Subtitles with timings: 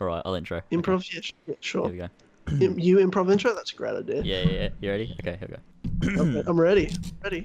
[0.00, 0.58] All right, I'll intro.
[0.58, 1.88] Okay, Improv, yeah, sh- yeah, Here sure.
[1.88, 2.08] we go.
[2.50, 3.52] You improv intro?
[3.54, 4.22] That's a great idea.
[4.22, 4.68] Yeah, yeah, yeah.
[4.80, 5.16] You ready?
[5.20, 6.22] Okay, here we go.
[6.38, 6.92] Okay, I'm ready.
[7.22, 7.44] Ready.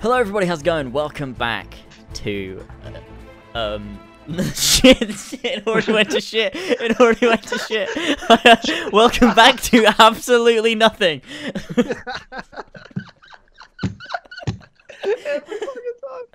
[0.00, 0.46] Hello, everybody.
[0.46, 0.92] How's it going?
[0.92, 1.74] Welcome back
[2.14, 2.62] to
[3.54, 3.98] uh, um.
[4.54, 6.52] shit, shit, it already went to shit.
[6.54, 7.88] It already went to shit.
[8.92, 11.22] Welcome back to absolutely nothing.
[11.66, 11.94] Every
[15.04, 16.26] fucking time.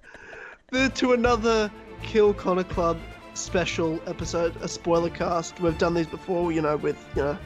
[0.71, 1.71] The, to another
[2.02, 2.97] Kill Connor Club
[3.38, 5.59] special episode, a spoiler cast.
[5.59, 7.37] We've done these before, you know, with you know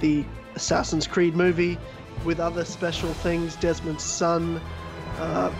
[0.00, 1.78] the Assassin's Creed movie,
[2.24, 4.60] with other special things, Desmond's son,
[5.18, 5.52] uh,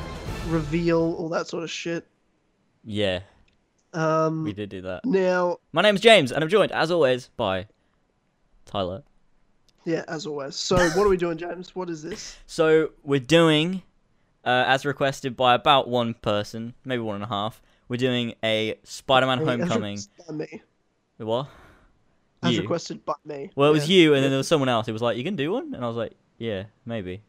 [0.48, 2.06] reveal, all that sort of shit.
[2.84, 3.20] yeah,
[3.92, 5.04] Um, we did do that.
[5.04, 7.66] now, My name's James, and I'm joined, as always, by
[8.66, 9.02] Tyler.
[9.84, 10.56] yeah, as always.
[10.56, 11.74] So, what are we doing, James?
[11.76, 12.36] What is this?
[12.46, 13.82] So we're doing,
[14.44, 17.60] uh, as requested by about one person, maybe one and a half.
[17.88, 19.96] We're doing a Spider-Man As Homecoming.
[19.96, 20.62] requested by me.
[21.18, 21.48] What?
[22.42, 22.62] As You.
[22.62, 23.50] requested by me.
[23.54, 24.88] Well, it was you, and then there was someone else.
[24.88, 27.22] It was like, "You can do one," and I was like, "Yeah, maybe."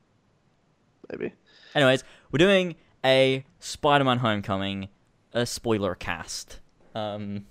[1.12, 1.34] maybe.
[1.76, 4.90] Anyways, we're doing a Spider-Man Homecoming,
[5.34, 6.60] a spoiler cast.
[6.96, 7.46] Um.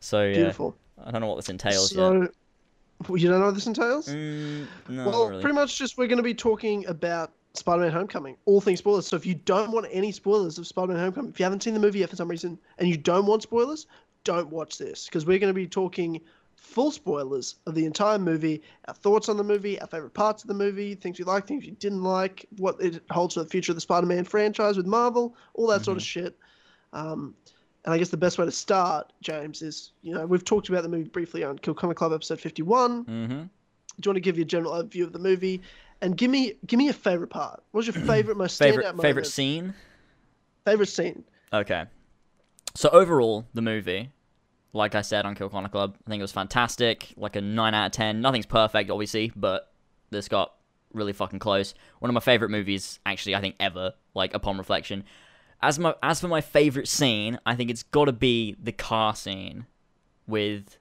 [0.00, 0.76] So yeah, Beautiful.
[1.02, 1.90] I don't know what this entails.
[1.90, 2.28] So,
[3.08, 4.08] well, you don't know what this entails?
[4.08, 5.42] Mm, no, well, not really.
[5.42, 9.06] pretty much just we're going to be talking about Spider-Man: Homecoming, all things spoilers.
[9.06, 11.80] So if you don't want any spoilers of Spider-Man: Homecoming, if you haven't seen the
[11.80, 13.86] movie yet for some reason, and you don't want spoilers,
[14.24, 16.20] don't watch this because we're going to be talking
[16.56, 20.48] full spoilers of the entire movie, our thoughts on the movie, our favorite parts of
[20.48, 23.72] the movie, things you like, things you didn't like, what it holds for the future
[23.72, 26.36] of the Spider-Man franchise with Marvel, all that sort of shit.
[26.92, 27.34] Um,
[27.84, 30.82] and I guess the best way to start, James, is you know we've talked about
[30.82, 33.28] the movie briefly on Kill Connor Club episode fifty-one Mm-hmm.
[33.28, 35.60] do you want to give you a general overview of the movie
[36.04, 39.14] and give me give me a favorite part what's your favorite most Favorite standout favorite
[39.14, 39.26] moment?
[39.26, 39.74] scene.
[40.64, 41.84] favorite scene Okay.
[42.74, 44.10] So overall, the movie,
[44.72, 47.14] like I said on Kill Connor Club, I think it was fantastic.
[47.16, 48.20] Like a nine out of ten.
[48.20, 49.72] Nothing's perfect, obviously, but
[50.10, 50.52] this got
[50.92, 51.74] really fucking close.
[52.00, 53.92] One of my favorite movies, actually, I think ever.
[54.14, 55.04] Like upon reflection,
[55.62, 59.14] as my as for my favorite scene, I think it's got to be the car
[59.14, 59.66] scene
[60.26, 60.76] with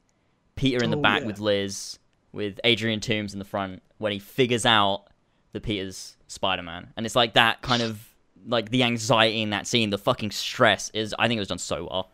[0.55, 1.27] Peter in the Oh, back yeah.
[1.27, 1.99] with Liz,
[2.31, 5.05] with Adrian Toomes in the front when he figures out
[5.53, 7.99] that Peter's Spider Man, and it's like that kind of
[8.45, 11.15] like the anxiety in that scene, the fucking stress is.
[11.17, 12.11] I think it was done so well.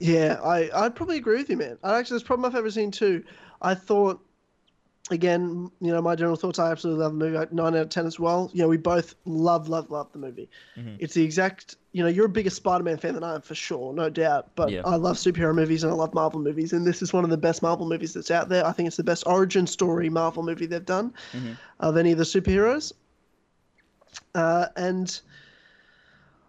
[0.00, 2.90] yeah i i'd probably agree with you man i actually that's probably my favorite scene
[2.90, 3.22] too
[3.60, 4.20] i thought
[5.10, 8.06] again you know my general thoughts i absolutely love the movie 9 out of 10
[8.06, 10.48] as well you know we both love love love the movie
[10.78, 10.96] Mhm.
[11.00, 13.92] it's the exact you know you're a bigger spider-man fan than i am for sure
[13.92, 14.82] no doubt but Yeah.
[14.84, 17.36] i love superhero movies and i love marvel movies and this is one of the
[17.36, 20.66] best marvel movies that's out there i think it's the best origin story marvel movie
[20.66, 21.56] they've done Mhm.
[21.80, 22.92] of any of the superheroes
[24.34, 25.20] uh, and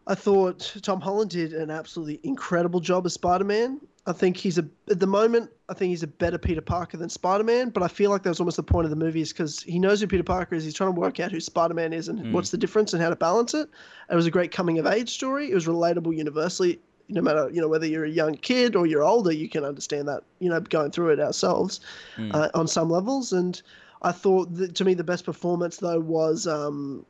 [0.05, 3.79] I thought Tom Holland did an absolutely incredible job as Spider-Man.
[4.05, 5.49] I think he's a at the moment.
[5.69, 7.69] I think he's a better Peter Parker than Spider-Man.
[7.69, 9.79] But I feel like that was almost the point of the movie, is because he
[9.79, 10.65] knows who Peter Parker is.
[10.65, 12.31] He's trying to work out who Spider-Man is and Mm.
[12.33, 13.69] what's the difference and how to balance it.
[14.11, 15.49] It was a great coming of age story.
[15.49, 16.79] It was relatable universally.
[17.09, 20.07] No matter you know whether you're a young kid or you're older, you can understand
[20.09, 20.23] that.
[20.39, 21.79] You know, going through it ourselves
[22.17, 22.35] Mm.
[22.35, 23.31] uh, on some levels.
[23.31, 23.61] And
[24.01, 27.05] I thought that, to me the best performance though was um,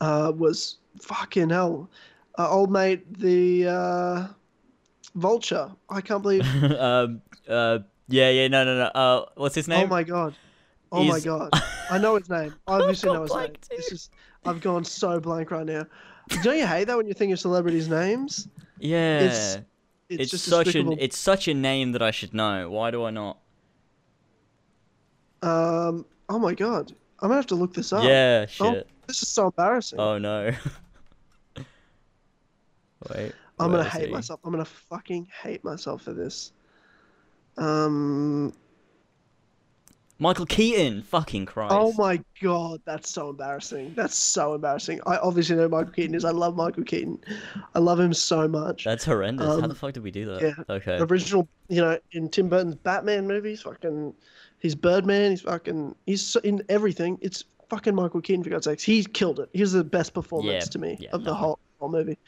[0.00, 1.88] uh, was fucking hell,
[2.38, 4.26] uh, old mate the uh,
[5.14, 5.70] vulture.
[5.88, 6.42] I can't believe.
[6.74, 8.84] um, uh, yeah, yeah, no, no, no.
[8.86, 9.84] Uh, what's his name?
[9.84, 10.34] oh my god.
[10.90, 11.50] Oh my god.
[11.90, 12.54] I know his name.
[12.66, 13.46] I obviously I've know his gone name.
[13.52, 13.94] blank This too.
[13.94, 14.10] is.
[14.46, 15.84] I've gone so blank right now.
[16.42, 18.48] Don't you hate that when you think of celebrities' names?
[18.78, 19.58] yeah, it's-
[20.10, 22.70] it's, It's, just such an it's such a name that I should know.
[22.70, 23.36] Why do I not?
[25.42, 26.06] Um.
[26.30, 26.92] Oh my god.
[27.20, 28.04] I'm gonna have to look this up.
[28.04, 28.88] Yeah, Oh, shit.
[29.06, 29.98] This is so embarrassing.
[30.00, 30.50] Oh, no.
[33.14, 33.32] Wait.
[33.60, 34.40] I'm gonna hate myself.
[34.44, 36.52] I'm gonna fucking hate myself for this.
[37.56, 38.52] Um.
[40.20, 41.02] Michael Keaton.
[41.02, 41.72] Fucking Christ.
[41.72, 43.92] Oh my god, that's so embarrassing.
[43.94, 45.00] That's so embarrassing.
[45.06, 46.24] I obviously know who Michael Keaton is.
[46.24, 47.20] I love Michael Keaton.
[47.76, 48.82] I love him so much.
[48.84, 49.46] That's horrendous.
[49.46, 50.42] How Um, the fuck did we do that?
[50.42, 50.54] yeah.
[50.74, 50.98] Okay.
[50.98, 54.12] The original, you know, in Tim Burton's Batman movies, fucking,
[54.58, 55.30] he's Birdman.
[55.30, 57.16] He's fucking, he's in everything.
[57.20, 58.82] It's fucking Michael Keaton for God's sakes.
[58.82, 59.48] He killed it.
[59.52, 62.18] He was the best performance Yeah, to me yeah, of the whole whole movie.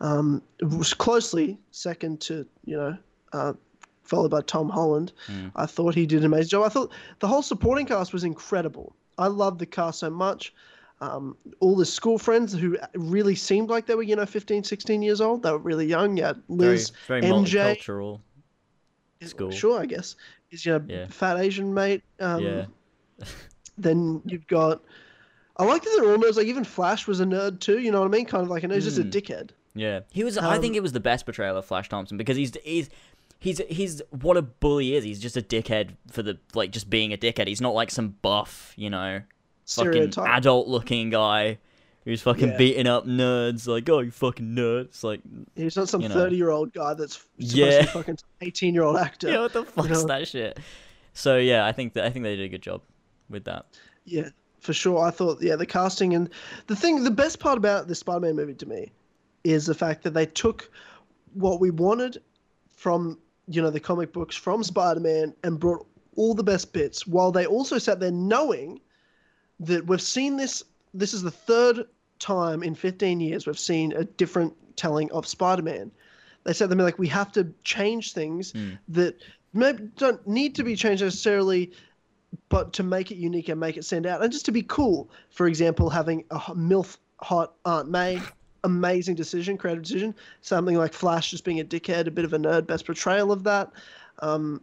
[0.00, 2.96] Um, it was closely second to you know,
[3.32, 3.52] uh,
[4.04, 5.12] followed by Tom Holland.
[5.28, 5.52] Mm.
[5.56, 6.64] I thought he did an amazing job.
[6.64, 8.94] I thought the whole supporting cast was incredible.
[9.18, 10.54] I loved the cast so much.
[11.02, 15.02] Um, all the school friends who really seemed like they were, you know, 15, 16
[15.02, 15.42] years old.
[15.42, 16.16] They were really young.
[16.16, 17.76] Yeah, Very, Liz, very MJ.
[17.78, 18.20] multicultural.
[19.22, 19.50] school.
[19.50, 20.16] Sure, I guess.
[20.50, 21.06] Is your Yeah.
[21.08, 22.02] fat Asian mate.
[22.20, 22.64] Um, Yeah.
[23.78, 24.82] Then you've got.
[25.56, 27.78] I like that they're almost like even Flash was a nerd too.
[27.78, 28.26] You know what I mean?
[28.26, 29.10] Kind of like, and he's just a Mm.
[29.10, 29.50] dickhead.
[29.74, 30.36] Yeah, he was.
[30.38, 32.90] I think Um, it was the best portrayal of Flash Thompson because he's he's
[33.38, 35.04] he's he's what a bully is.
[35.04, 37.46] He's just a dickhead for the like just being a dickhead.
[37.46, 39.22] He's not like some buff, you know,
[39.66, 41.58] fucking adult looking guy
[42.04, 42.56] who's fucking Yeah.
[42.56, 43.68] beating up nerds.
[43.68, 44.86] Like, oh, you fucking nerds.
[44.86, 45.20] It's like,
[45.54, 46.14] He's not some you know.
[46.14, 47.70] thirty-year-old guy that's supposed Yeah.
[47.78, 49.28] to be fucking eighteen-year-old actor.
[49.32, 50.06] yeah, what the fuck's know?
[50.08, 50.58] that shit?
[51.14, 52.82] So yeah, I think that I think they did a good job
[53.28, 53.66] with that.
[54.04, 54.98] Yeah, for sure.
[55.04, 56.28] I thought, yeah, the casting and
[56.66, 58.90] the thing, the best part about the Spider-Man movie to me
[59.44, 60.70] is the fact that they took
[61.34, 62.22] what we wanted
[62.76, 67.32] from, you know, the comic books from Spider-Man and brought all the best bits, while
[67.32, 68.80] they also sat there knowing
[69.60, 70.64] that we've seen this.
[70.92, 71.86] This is the third
[72.18, 75.90] time in 15 years we've seen a different telling of Spider-Man.
[76.44, 78.70] They said to me like we have to change things hmm.
[78.88, 79.20] that
[79.52, 81.72] maybe don't need to be changed necessarily
[82.48, 85.10] but to make it unique and make it stand out and just to be cool.
[85.30, 88.20] For example, having a MILF hot Aunt May,
[88.64, 90.14] amazing decision, creative decision.
[90.42, 93.44] Something like Flash just being a dickhead, a bit of a nerd, best portrayal of
[93.44, 93.70] that.
[94.20, 94.60] Um,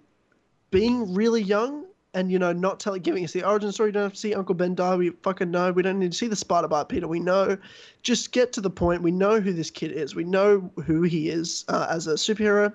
[0.71, 3.89] being really young and, you know, not telling, giving us the origin story.
[3.89, 4.95] You don't have to see Uncle Ben die.
[4.95, 5.71] We fucking know.
[5.71, 7.07] We don't need to see the spider bite, Peter.
[7.07, 7.57] We know.
[8.01, 9.01] Just get to the point.
[9.01, 10.15] We know who this kid is.
[10.15, 12.73] We know who he is uh, as a superhero.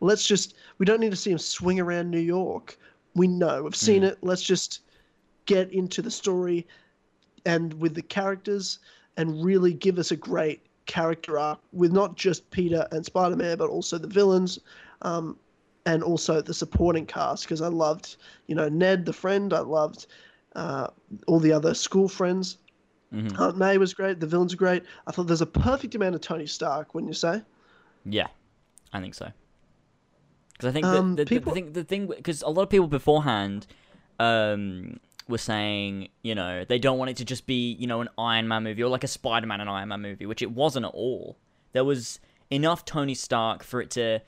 [0.00, 2.78] Let's just, we don't need to see him swing around New York.
[3.14, 3.62] We know.
[3.62, 4.18] We've seen it.
[4.22, 4.80] Let's just
[5.46, 6.66] get into the story
[7.46, 8.78] and with the characters
[9.16, 13.56] and really give us a great character arc with not just Peter and Spider Man,
[13.56, 14.58] but also the villains
[15.02, 15.36] um,
[15.86, 17.44] and also the supporting cast.
[17.44, 18.16] Because I loved,
[18.46, 19.52] you know, Ned, the friend.
[19.52, 20.06] I loved
[20.56, 20.88] uh,
[21.26, 22.58] all the other school friends.
[23.12, 23.38] Mhm.
[23.38, 24.18] Aunt May was great.
[24.20, 24.82] The villains are great.
[25.06, 27.42] I thought there's a perfect amount of Tony Stark, wouldn't you say?
[28.04, 28.26] Yeah,
[28.92, 29.30] I think so.
[30.52, 32.70] Because I think Um, the, the, people- the thing, the thing, because a lot of
[32.70, 33.66] people beforehand,
[34.18, 38.08] um, were saying, you know, they don't want it to just be, you know, an
[38.18, 40.84] Iron Man movie or like a Spider Man and Iron Man movie, which it wasn't
[40.86, 41.38] at all.
[41.72, 44.20] There was enough Tony Stark for it to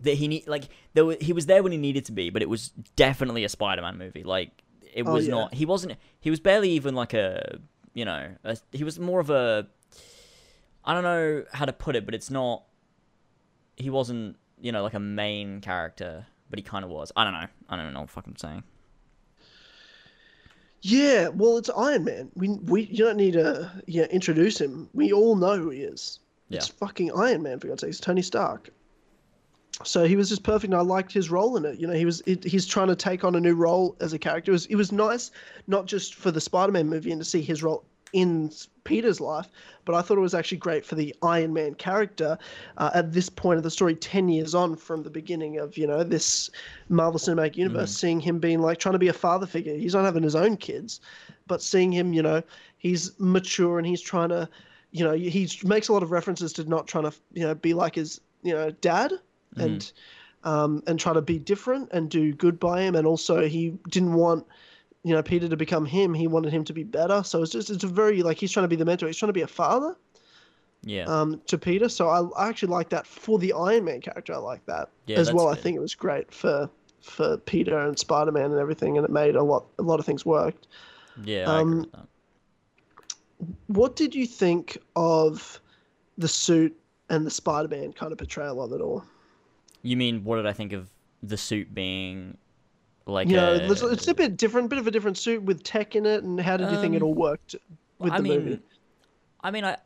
[0.00, 0.64] that he need like
[0.94, 3.48] there was, he was there when he needed to be, but it was definitely a
[3.48, 4.22] Spider Man movie.
[4.22, 4.62] Like
[4.92, 5.34] it Oh, was yeah.
[5.34, 5.54] not.
[5.54, 5.96] He wasn't.
[6.20, 7.58] He was barely even like a,
[7.92, 9.66] you know, a, he was more of a.
[10.84, 12.62] I don't know how to put it, but it's not
[13.76, 17.10] he wasn't, you know, like a main character, but he kind of was.
[17.16, 17.46] I don't know.
[17.68, 18.62] I don't know what the fuck I'm saying.
[20.86, 22.30] Yeah, well, it's Iron Man.
[22.34, 24.90] We we you don't need to yeah introduce him.
[24.92, 26.18] We all know who he is.
[26.50, 27.88] It's fucking Iron Man for God's sake.
[27.88, 28.68] It's Tony Stark.
[29.82, 31.80] So he was just perfect, and I liked his role in it.
[31.80, 34.18] You know, he was it, he's trying to take on a new role as a
[34.18, 34.50] character.
[34.50, 35.30] It was it was nice,
[35.66, 38.48] not just for the Spider-Man movie and to see his role in
[38.84, 39.48] Peter's life,
[39.84, 42.38] but I thought it was actually great for the Iron Man character
[42.78, 45.86] uh, at this point of the story, ten years on from the beginning of you
[45.86, 46.48] know this
[46.88, 49.74] Marvel Cinematic Universe, seeing him being like trying to be a father figure.
[49.74, 51.00] He's not having his own kids,
[51.48, 52.40] but seeing him, you know,
[52.78, 54.48] he's mature and he's trying to,
[54.92, 57.74] you know, he makes a lot of references to not trying to, you know, be
[57.74, 59.12] like his, you know, dad,
[59.56, 59.92] and
[60.44, 64.14] um, and try to be different and do good by him, and also he didn't
[64.14, 64.46] want.
[65.04, 66.14] You know, Peter to become him.
[66.14, 67.22] He wanted him to be better.
[67.22, 69.06] So it's just, it's a very, like, he's trying to be the mentor.
[69.06, 69.94] He's trying to be a father
[70.82, 71.04] Yeah.
[71.04, 71.88] um, to Peter.
[71.88, 74.32] So I, I actually like that for the Iron Man character.
[74.32, 75.48] I like that Yeah, as well.
[75.48, 76.68] I think it was great for
[77.02, 80.06] for Peter and Spider Man and everything, and it made a lot a lot of
[80.06, 80.66] things worked.
[81.22, 81.90] yeah, um.
[83.66, 85.60] What did you think of
[86.16, 86.74] the suit
[87.10, 89.04] and the Spider Man kind of portrayal of it all?
[89.82, 90.88] You mean what did I think of
[91.22, 92.38] the suit being
[93.06, 95.94] like You a, it's, it's a bit different, bit of a different suit with tech
[95.96, 97.54] in it, and how did you think it Um, all worked
[97.98, 98.60] with I the mean, movie?
[99.42, 99.76] I mean, I,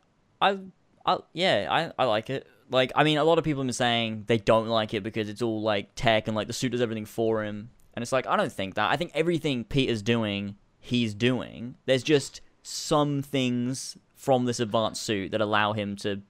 [0.41, 0.57] I,
[1.05, 2.47] I, yeah, I, I like it.
[2.71, 5.27] Like, I mean, a lot of people have been saying they don't like it because
[5.27, 8.27] it's all like tech and like the suit does everything for him, and it's like
[8.27, 8.89] I don't think that.
[8.89, 11.75] I think everything Peter's doing, he's doing.
[11.85, 16.21] There's just some things from this advanced suit that allow him to.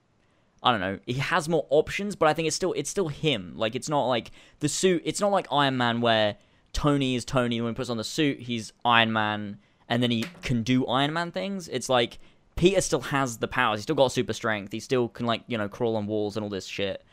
[0.62, 0.98] I don't know.
[1.06, 3.52] He has more options, but I think it's still it's still him.
[3.56, 5.02] Like it's not like the suit.
[5.04, 6.36] It's not like Iron Man where
[6.72, 8.40] Tony is Tony when he puts on the suit.
[8.40, 9.58] He's Iron Man,
[9.88, 11.68] and then he can do Iron Man things.
[11.68, 12.18] It's like
[12.56, 13.78] Peter still has the powers.
[13.78, 14.72] He's still got super strength.
[14.72, 17.04] He still can like you know crawl on walls and all this shit.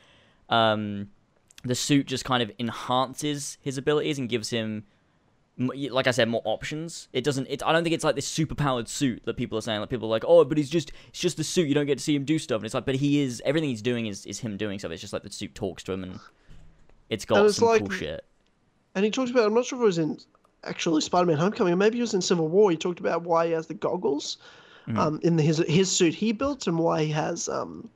[0.49, 1.09] Um,
[1.63, 4.85] the suit just kind of enhances his abilities and gives him,
[5.57, 7.07] like I said, more options.
[7.13, 7.47] It doesn't.
[7.49, 9.79] It, I don't think it's like this super powered suit that people are saying.
[9.79, 11.67] Like people are like, oh, but he's just it's just the suit.
[11.67, 12.57] You don't get to see him do stuff.
[12.57, 14.91] And it's like, but he is everything he's doing is is him doing stuff.
[14.91, 16.19] It's just like the suit talks to him and
[17.09, 18.23] it's got And it's some like- cool shit.
[18.97, 20.17] And he talked about, I'm not sure if it was in
[20.63, 22.71] actually Spider Man Homecoming, or maybe it was in Civil War.
[22.71, 24.37] He talked about why he has the goggles
[24.87, 24.99] Mm-hmm.
[24.99, 27.49] um, in the, his his suit he built and why he has.
[27.49, 27.89] Um,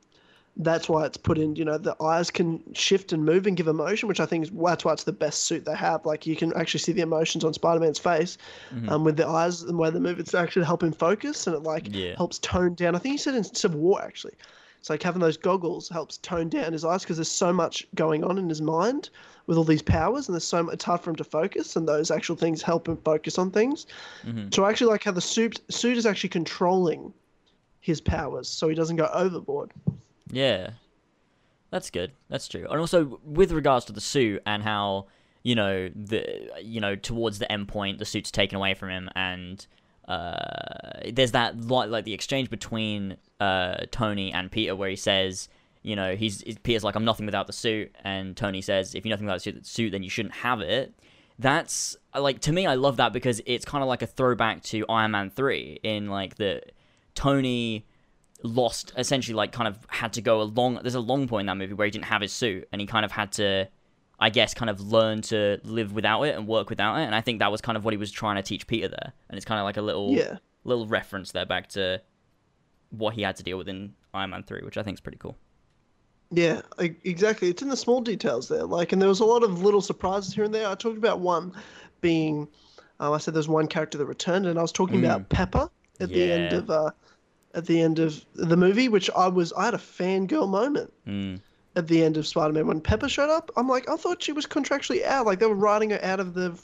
[0.56, 3.68] that's why it's put in, you know, the eyes can shift and move and give
[3.68, 6.06] emotion, which I think is that's why it's the best suit they have.
[6.06, 8.38] Like you can actually see the emotions on Spider Man's face
[8.74, 8.88] Mm-hmm.
[8.90, 10.20] um, with the eyes and the way they move.
[10.20, 12.16] It's actually to help him focus and it like Yeah.
[12.16, 12.94] helps tone down.
[12.94, 14.34] I think he said in Civil War actually
[14.82, 18.22] So like having those goggles helps tone down his eyes because there's so much going
[18.24, 19.10] on in his mind
[19.46, 21.88] with all these powers, and there's so much, it's hard for him to focus, and
[21.88, 23.86] those actual things help him focus on things.
[24.24, 24.54] Mhm.
[24.54, 27.12] So I actually like how the suit suit is actually controlling
[27.80, 29.72] his powers, so he doesn't go overboard.
[30.30, 30.70] Yeah.
[31.70, 32.12] That's good.
[32.28, 32.66] That's true.
[32.70, 35.06] And also with regards to the suit and how,
[35.42, 39.08] you know, the you know, towards the end point the suit's taken away from him
[39.16, 39.66] and
[40.06, 45.48] uh there's that like like the exchange between uh Tony and Peter where he says,
[45.82, 49.10] you know, he's Peter's like I'm nothing without the suit and Tony says if you're
[49.12, 50.94] nothing without the suit, suit then you shouldn't have it.
[51.38, 54.86] That's like to me I love that because it's kind of like a throwback to
[54.88, 56.62] Iron Man 3 in like the
[57.14, 57.86] Tony
[58.44, 61.46] lost essentially like kind of had to go a long there's a long point in
[61.46, 63.68] that movie where he didn't have his suit and he kind of had to
[64.18, 67.20] i guess kind of learn to live without it and work without it and i
[67.20, 69.44] think that was kind of what he was trying to teach peter there and it's
[69.44, 70.38] kind of like a little Yeah.
[70.64, 72.02] little reference there back to
[72.90, 75.18] what he had to deal with in iron man 3 which i think is pretty
[75.18, 75.36] cool
[76.34, 77.50] Yeah, exactly.
[77.50, 78.64] It's in the small details there.
[78.64, 80.66] Like, and there was a lot of little surprises here and there.
[80.66, 81.52] I talked about one
[82.00, 82.48] being,
[83.00, 85.68] um, I said there's one character that returned, and I was talking about Pepper
[86.00, 86.90] at the end of, uh,
[87.54, 91.38] at the end of the movie, which I was, I had a fangirl moment mm.
[91.76, 93.50] at the end of Spider-Man when Pepper showed up.
[93.58, 95.26] I'm like, I thought she was contractually out.
[95.26, 96.58] Like they were writing her out of the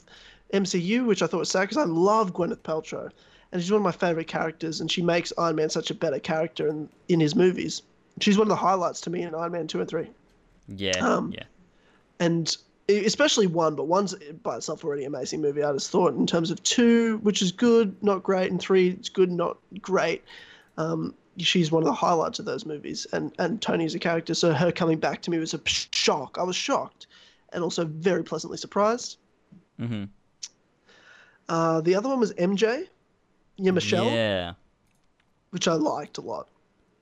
[0.51, 3.11] MCU, which I thought was sad because I love Gwyneth Paltrow,
[3.51, 6.19] and she's one of my favorite characters, and she makes Iron Man such a better
[6.19, 7.83] character in in his movies.
[8.19, 10.09] She's one of the highlights to me in Iron Man two and three,
[10.67, 11.43] yeah Um, yeah
[12.19, 12.55] and
[12.89, 13.75] especially one.
[13.75, 15.63] But one's by itself already amazing movie.
[15.63, 19.09] I just thought in terms of two, which is good, not great, and three, it's
[19.09, 20.23] good, not great.
[20.77, 24.33] Um, she's one of the highlights of those movies, and and Tony's a character.
[24.33, 26.37] So her coming back to me was a shock.
[26.39, 27.07] I was shocked,
[27.53, 29.17] and also very pleasantly surprised.
[29.77, 30.05] hmm
[31.47, 32.87] Uh, the other one was MJ,
[33.57, 34.53] yeah, Michelle, yeah
[35.51, 36.47] which I liked a lot.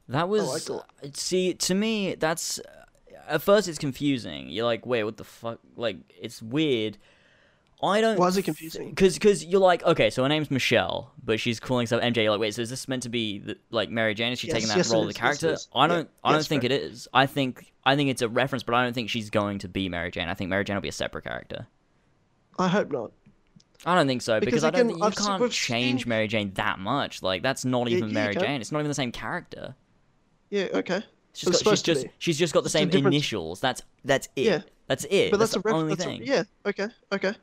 [0.09, 0.81] That was a uh,
[1.13, 2.63] see to me that's uh,
[3.27, 4.49] at first it's confusing.
[4.49, 5.59] You're like, wait, what the fuck?
[5.75, 6.97] Like it's weird.
[7.83, 8.17] I don't.
[8.17, 8.89] Why is it confusing?
[8.89, 12.23] Because because you're like, okay, so her name's Michelle, but she's calling herself MJ.
[12.23, 14.31] You're like, wait, so is this meant to be the, like Mary Jane?
[14.31, 15.49] Is she Yes, taking that yes, role of the yes, character?
[15.53, 15.67] is.
[15.75, 16.05] I don't.
[16.05, 16.71] Yeah, I don't yes, think fair.
[16.71, 17.07] it is.
[17.13, 19.89] I think I think it's a reference, but I don't think she's going to be
[19.89, 20.27] Mary Jane.
[20.27, 21.67] I think Mary Jane will be a separate character.
[22.57, 23.11] I hope not.
[23.85, 26.01] I don't think so because, Because I don't again, think you I've can't we've change
[26.03, 27.21] seen- Mary Jane that much.
[27.21, 28.35] Like that's not even yeah, Mary.
[28.35, 28.59] Jane.
[28.59, 29.75] It's not even the same character.
[30.49, 31.03] Yeah, okay.
[31.33, 32.11] She's, It's got, she's just be.
[32.19, 33.59] she's just got the a same initials.
[33.59, 34.45] That's that's it.
[34.45, 34.61] Yeah.
[34.87, 35.31] That's it.
[35.31, 35.81] But that's, the a reference.
[35.83, 36.21] only that's a- thing.
[36.25, 36.43] yeah.
[36.65, 36.87] Okay.
[37.11, 37.33] Okay.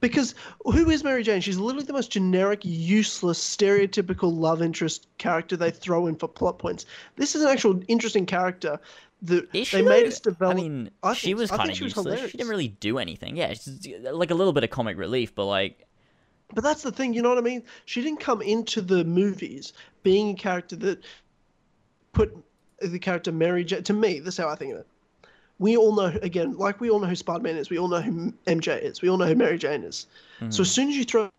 [0.00, 1.40] Because who is Mary Jane?
[1.40, 6.58] She's literally the most generic, useless, stereotypical love interest character they throw in for plot
[6.58, 6.86] points.
[7.16, 8.80] This is an actual interesting character
[9.22, 10.56] that Is they made us develop.
[10.56, 12.30] I mean, I she think- was kind of she was useless.
[12.32, 13.36] She didn't really do anything.
[13.36, 15.86] Yeah, she's like a little bit of comic relief, but like,
[16.52, 17.62] But that's the thing, you know what I mean?
[17.84, 21.04] She didn't come into the movies being a character that
[22.12, 22.36] put
[22.80, 23.82] the character Mary Jane.
[23.84, 24.86] To me, that's how I think of it.
[25.58, 28.00] We all know, again, like we all know who Spider Man is, we all know
[28.00, 30.06] who MJ is, we all know who Mary Jane is.
[30.38, 30.62] So mm-hmm.
[30.62, 31.30] as soon as you throw,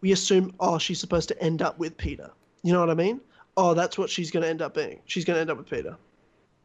[0.00, 2.30] we assume, oh, she's supposed to end up with Peter.
[2.62, 3.20] You know what I mean?
[3.56, 5.00] Oh, that's what she's going to end up being.
[5.06, 5.96] She's going to end up with Peter.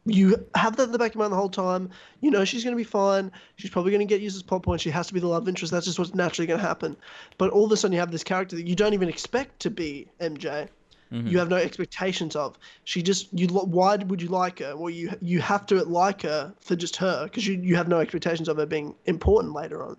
[0.04, 1.90] You have that in the back of your mind the whole time.
[2.20, 3.30] You know she's going to be fine.
[3.56, 4.80] She's probably going to get used as plot point.
[4.80, 5.70] She has to be the love interest.
[5.70, 6.96] That's just what's naturally going to happen.
[7.36, 9.70] But all of a sudden, you have this character that you don't even expect to
[9.70, 10.68] be MJ.
[11.12, 11.28] Mm-hmm.
[11.28, 12.58] You have no expectations of.
[12.84, 13.48] She just you.
[13.48, 14.76] Why would you like her?
[14.76, 18.00] Well, you you have to like her for just her because you you have no
[18.00, 19.96] expectations of her being important later on.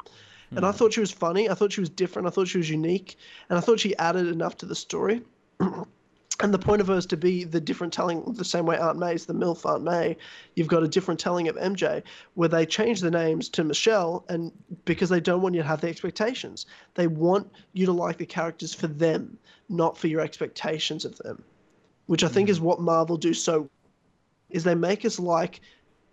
[0.51, 0.77] And I mm-hmm.
[0.77, 1.49] thought she was funny.
[1.49, 2.27] I thought she was different.
[2.27, 3.17] I thought she was unique,
[3.49, 5.21] and I thought she added enough to the story.
[6.41, 8.97] And the point of her is to be the different telling, the same way Aunt
[8.97, 10.15] May's the MILF Aunt May.
[10.55, 12.01] You've got a different telling of MJ,
[12.35, 14.51] where they change the names to Michelle, and
[14.85, 16.65] because they don't want you to have the expectations,
[16.95, 21.43] they want you to like the characters for them, not for your expectations of them.
[22.05, 23.69] Which I think is what Marvel do so,
[24.49, 25.59] is they make us like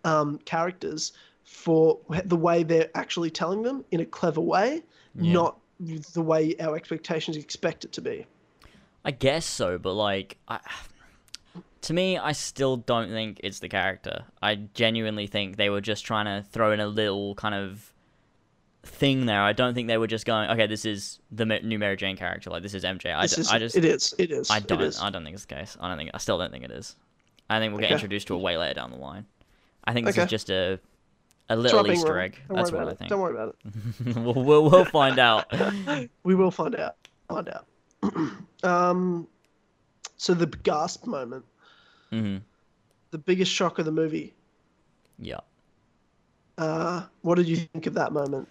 [0.02, 1.12] um, characters
[1.44, 4.82] for the way they're actually telling them in a clever way,
[5.14, 8.26] not the way our expectations expect it to be.
[9.06, 10.58] I guess so, but like, I,
[11.82, 14.24] to me, I still don't think it's the character.
[14.42, 17.92] I genuinely think they were just trying to throw in a little kind of
[18.82, 19.40] thing there.
[19.40, 22.50] I don't think they were just going, okay, this is the new Mary Jane character.
[22.50, 23.14] Like this is MJ.
[23.14, 24.12] I, is- I just, it is.
[24.18, 24.50] It is.
[24.50, 25.00] I don't, is.
[25.00, 25.76] I don't think it's the case.
[25.80, 26.96] I don't think, I still don't think it is.
[27.48, 27.94] I think we'll get Okay.
[27.94, 29.24] introduced to it way later down the line.
[29.84, 30.24] I think this Okay.
[30.24, 30.80] is just a
[31.48, 32.40] a little Dropping Easter egg.
[32.50, 33.02] That's what I think.
[33.02, 33.08] it.
[33.08, 34.16] Don't worry about it.
[34.16, 35.46] we'll, we'll, we'll find out.
[36.24, 36.96] We will find out.
[37.28, 37.66] Find out.
[38.62, 39.26] um,
[40.16, 41.44] so the gasp moment,
[42.10, 42.38] hmm
[43.12, 44.34] the biggest shock of the movie.
[45.18, 45.38] Yeah.
[46.58, 48.48] Uh, what did you think of that moment?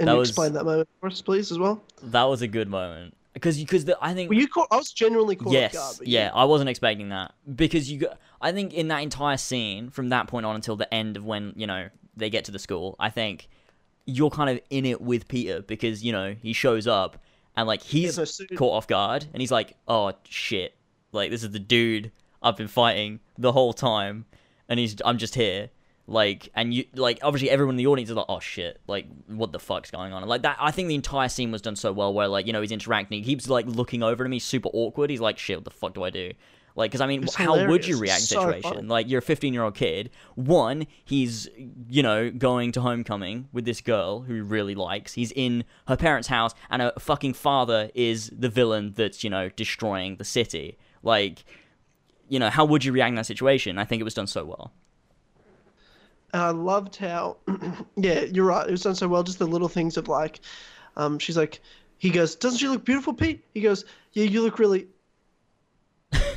[0.00, 1.82] And That was- explain that moment for us, please, as well.
[2.02, 3.14] that was a good moment.
[3.32, 4.68] because because I think Were you caught?
[4.70, 6.06] I was genuinely caught yes, guard.
[6.08, 8.08] yeah, I wasn't expecting that because you.
[8.40, 11.52] I think in that entire scene, from that point on until the end of when
[11.56, 13.48] you know they get to the school, I think
[14.06, 17.18] you're kind of in it with Peter because you know he shows up
[17.56, 18.18] and like he's
[18.56, 20.76] caught off guard and he's like, oh shit,
[21.12, 24.26] like this is the dude I've been fighting the whole time,
[24.68, 25.70] and he's I'm just here.
[26.06, 28.80] Like and you like obviously everyone in the audience is like oh shit.
[28.86, 30.26] Like what the fuck's going on?
[30.28, 32.60] Like that I think the entire scene was done so well where like you know
[32.60, 35.08] he's interacting he keeps like looking over at him he's super awkward.
[35.08, 36.32] He's like shit what the fuck do I do
[36.76, 38.88] like because I mean It's how would you react in so situation funny.
[38.88, 41.48] like you're a 15 year old kid one he's
[41.88, 45.96] you know going to homecoming with this girl who he really likes he's in her
[45.96, 50.76] parents house and her fucking father is the villain that's you know destroying the city
[51.02, 51.44] like
[52.28, 54.44] you know how would you react in that situation i think it was done so
[54.44, 54.72] well
[56.32, 57.36] And I loved how,
[57.96, 58.66] yeah, you're right.
[58.66, 59.22] It was done so well.
[59.22, 60.40] Just the little things of like,
[60.96, 61.60] um, she's like,
[61.98, 64.88] he goes, "Doesn't she look beautiful, Pete?" He goes, "Yeah, you look really."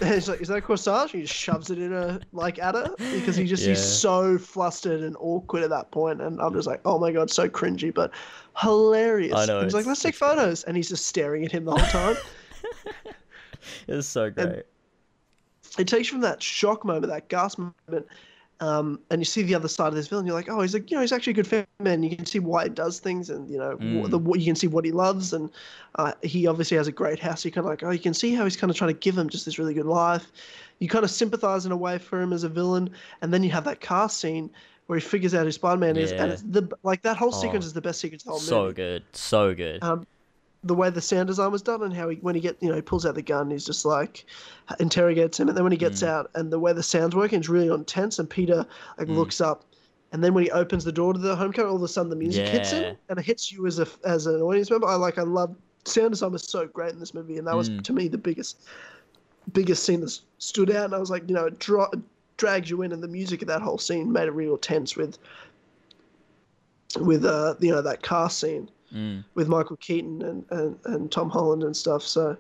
[0.02, 2.76] And he's like, "Is that a corsage?" He just shoves it in her, like at
[2.76, 6.68] her, because he just he's so flustered and awkward at that point, and I'm just
[6.68, 8.12] like, "Oh my god, so cringy, but
[8.58, 11.66] hilarious." I know, he's like, "Let's take it's photos," and he's just staring at him
[11.66, 12.18] the whole time.
[13.88, 14.66] it was so great
[15.78, 18.08] it takes from that shock moment, that gasp moment,
[18.60, 20.26] um, and you see the other side of this villain.
[20.26, 22.04] You're like, oh, he's like, you know, he's actually a good man.
[22.04, 24.56] You can see why he does things, and you know, wh- the, what you can
[24.56, 25.50] see what he loves, and
[25.96, 27.46] uh, he obviously has a great house.
[27.46, 29.18] You kind of like, oh, you can see how he's kind of trying to give
[29.18, 30.32] him just this really good life.
[30.80, 32.90] You kind of sympathize in a way for him as a villain,
[33.22, 34.50] and then you have that car scene
[34.88, 37.68] where he figures out who Spider-Man is, and it's the like that whole sequence Oh,
[37.68, 38.74] is the best sequence of the whole so movie.
[38.74, 40.06] good so good Um,
[40.68, 42.76] the way the sound design was done and how he when he get you know
[42.76, 44.26] he pulls out the gun he's just like
[44.80, 46.08] interrogates him and then when he gets Mm.
[46.08, 48.66] out and the way the sound's working is really intense and Peter
[48.98, 49.16] like Mm.
[49.16, 49.66] looks up
[50.12, 52.16] and then when he opens the door to the homecoming all of a sudden the
[52.16, 55.18] music hits him and it hits you as a as an audience member I like
[55.18, 55.56] I love
[55.86, 57.84] sound design was so great in this movie and that was Mm.
[57.84, 58.62] to me the biggest
[59.54, 62.00] biggest scene that stood out and I was like you know it, dra- it
[62.36, 65.18] drags you in and the music of that whole scene made it real tense with
[67.00, 69.24] with uh you know that car scene Mm.
[69.36, 72.04] with Michael Keaton and, and, and Tom Holland and stuff.
[72.04, 72.38] So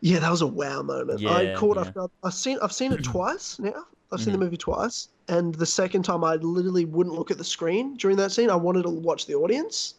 [0.00, 1.26] yeah, that was a wow moment.
[1.26, 1.90] I Yeah, caught yeah.
[1.92, 2.10] guard.
[2.22, 3.84] I've seen I've seen it twice now.
[4.12, 7.44] I've seen the movie twice, and the second time I literally wouldn't look at the
[7.44, 8.48] screen during that scene.
[8.48, 9.94] I wanted to watch the audience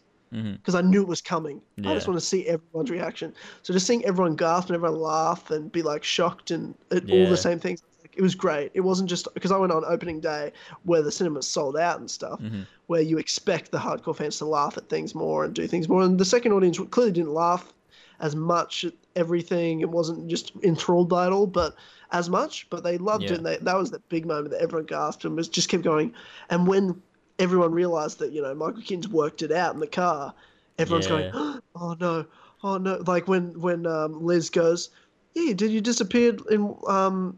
[0.61, 1.61] because I knew it was coming.
[1.85, 3.33] I just want to see everyone's reaction.
[3.63, 7.27] So just seeing everyone gasp and everyone laugh and be like shocked and at all
[7.27, 7.81] the same things.
[8.13, 8.71] It was great.
[8.73, 10.51] It wasn't just because I went on opening day
[10.83, 12.65] where the cinemas sold out and stuff, Mhm.
[12.87, 16.01] where you expect the hardcore fans to laugh at things more and do things more.
[16.01, 17.73] And the second audience clearly didn't laugh
[18.19, 19.81] as much at everything.
[19.81, 21.75] It wasn't just enthralled by it all, but
[22.11, 22.67] as much.
[22.69, 23.33] But they loved Yeah.
[23.33, 23.37] it.
[23.37, 26.13] And they, that was the big moment that everyone gasped and was just kept going.
[26.49, 27.01] And when
[27.39, 30.33] everyone realized that you know Michael Kins worked it out in the car,
[30.77, 31.31] everyone's Yeah.
[31.31, 32.25] going, "Oh no,
[32.63, 34.89] oh no!" Like when when um, Liz goes,
[35.33, 37.37] "Yeah, did you disappeared in um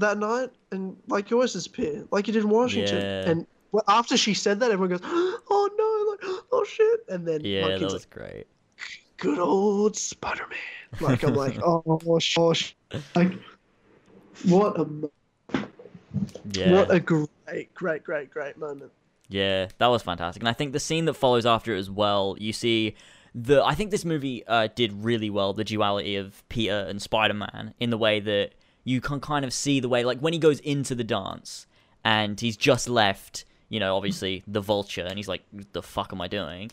[0.00, 3.30] that night and like you always disappear, like you did in Washington?" Yeah.
[3.30, 3.46] And
[3.88, 7.80] after she said that, everyone goes, "Oh no!" Like, "Oh shit!" And then yeah that
[7.80, 8.46] was like, great
[9.16, 10.58] "Good old Spider-Man."
[11.00, 12.74] Like I'm like, "Oh, sh- oh sh-.
[13.14, 13.32] like
[14.44, 15.10] what a
[16.52, 18.92] yeah what a great, great, great, great moment."
[19.28, 20.42] Yeah, that was fantastic.
[20.42, 22.96] And I think the scene that follows after it as well, you see
[23.34, 27.74] the I think this movie uh, did really well the duality of Peter and Spider-Man
[27.78, 30.60] in the way that you can kind of see the way like when he goes
[30.60, 31.66] into the dance
[32.04, 36.20] and he's just left, you know, obviously the vulture and he's like the fuck am
[36.20, 36.70] I doing?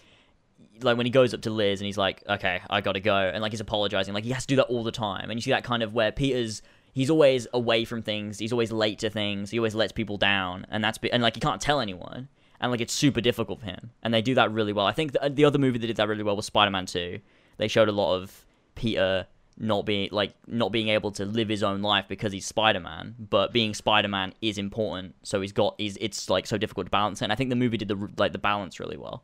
[0.81, 3.15] Like when he goes up to Liz and he's like, "Okay, I got to go."
[3.15, 5.31] And like he's apologizing, like he has to do that all the time.
[5.31, 6.61] And you see that kind of where Peter's
[6.93, 8.39] he's always away from things.
[8.39, 9.51] He's always late to things.
[9.51, 12.27] He always lets people down, and that's be- and like he can't tell anyone,
[12.59, 13.91] and like it's super difficult for him.
[14.01, 14.85] And they do that really well.
[14.85, 17.19] I think the, the other movie that did that really well was Spider Man Two.
[17.57, 19.27] They showed a lot of Peter
[19.59, 23.15] not being like not being able to live his own life because he's Spider Man,
[23.17, 25.15] but being Spider Man is important.
[25.23, 27.25] So he's got he's it's like so difficult to balance it.
[27.25, 29.23] And I think the movie did the like the balance really well.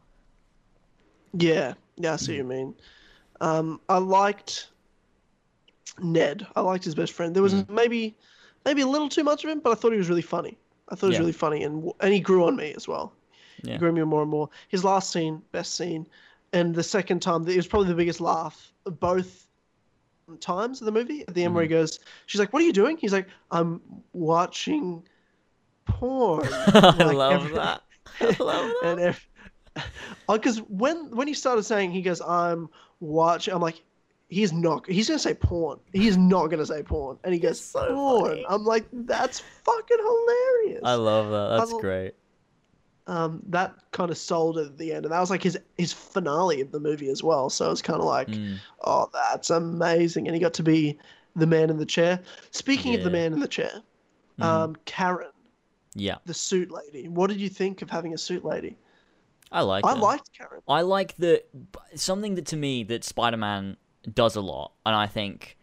[1.38, 2.76] Yeah, yeah, I see what you mean.
[3.42, 4.70] Um, I liked
[6.02, 6.46] Ned.
[6.56, 7.36] I liked his best friend.
[7.36, 7.70] There was Mm.
[7.70, 8.16] maybe
[8.66, 10.58] maybe a little too much of him, but I thought he was really funny.
[10.90, 11.20] I thought he was Yeah.
[11.22, 13.14] really funny, and and he grew on me as well.
[13.64, 13.74] Yeah.
[13.74, 14.50] He grew on me more and more.
[14.70, 16.08] His last scene, best scene,
[16.54, 19.48] and the second time, it was probably the biggest laugh of both
[20.38, 21.24] times of the movie.
[21.28, 21.80] At the end, where he Mm-hmm.
[21.82, 23.82] goes, she's like, "What are you doing?" He's like, "I'm
[24.14, 25.04] watching
[25.86, 27.82] porn." I love every- that.
[28.22, 28.80] I love that.
[28.86, 29.28] and if
[30.30, 32.70] because when when he started saying he goes i'm
[33.00, 33.82] watching i'm like
[34.28, 37.88] he's not he's gonna say porn he's not gonna say porn and he goes so
[37.88, 38.46] porn funny.
[38.50, 41.58] i'm like that's fucking hilarious I love that.
[41.58, 42.14] That's lo- great.
[43.08, 46.62] Um, that kind of sold at the end, and that was like his his finale
[46.62, 47.50] of the movie as well.
[47.50, 48.58] So it was kind of like, Mm.
[48.86, 50.98] oh, that's amazing, and he got to be
[51.36, 52.20] the man in the chair.
[52.52, 53.82] Speaking of the man in the chair,
[54.40, 54.44] Mhm.
[54.46, 55.32] um, Karen,
[55.96, 57.08] yeah, the suit lady.
[57.10, 58.78] What did you think of having a suit lady?
[59.52, 59.86] I like.
[59.86, 60.00] I her.
[60.02, 60.62] liked Karen.
[60.68, 61.44] I like the
[61.96, 63.78] something that to me that Spider-Man
[64.14, 65.58] does a lot, and I think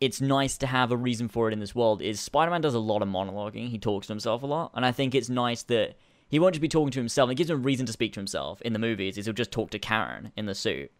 [0.00, 2.02] it's nice to have a reason for it in this world.
[2.02, 3.68] Is Spider-Man does a lot of monologuing.
[3.70, 5.96] He talks to himself a lot, and I think it's nice that
[6.28, 7.30] he won't just be talking to himself.
[7.30, 9.16] It gives him a reason to speak to himself in the movies.
[9.18, 10.90] Is he'll just talk to Karen in the suit.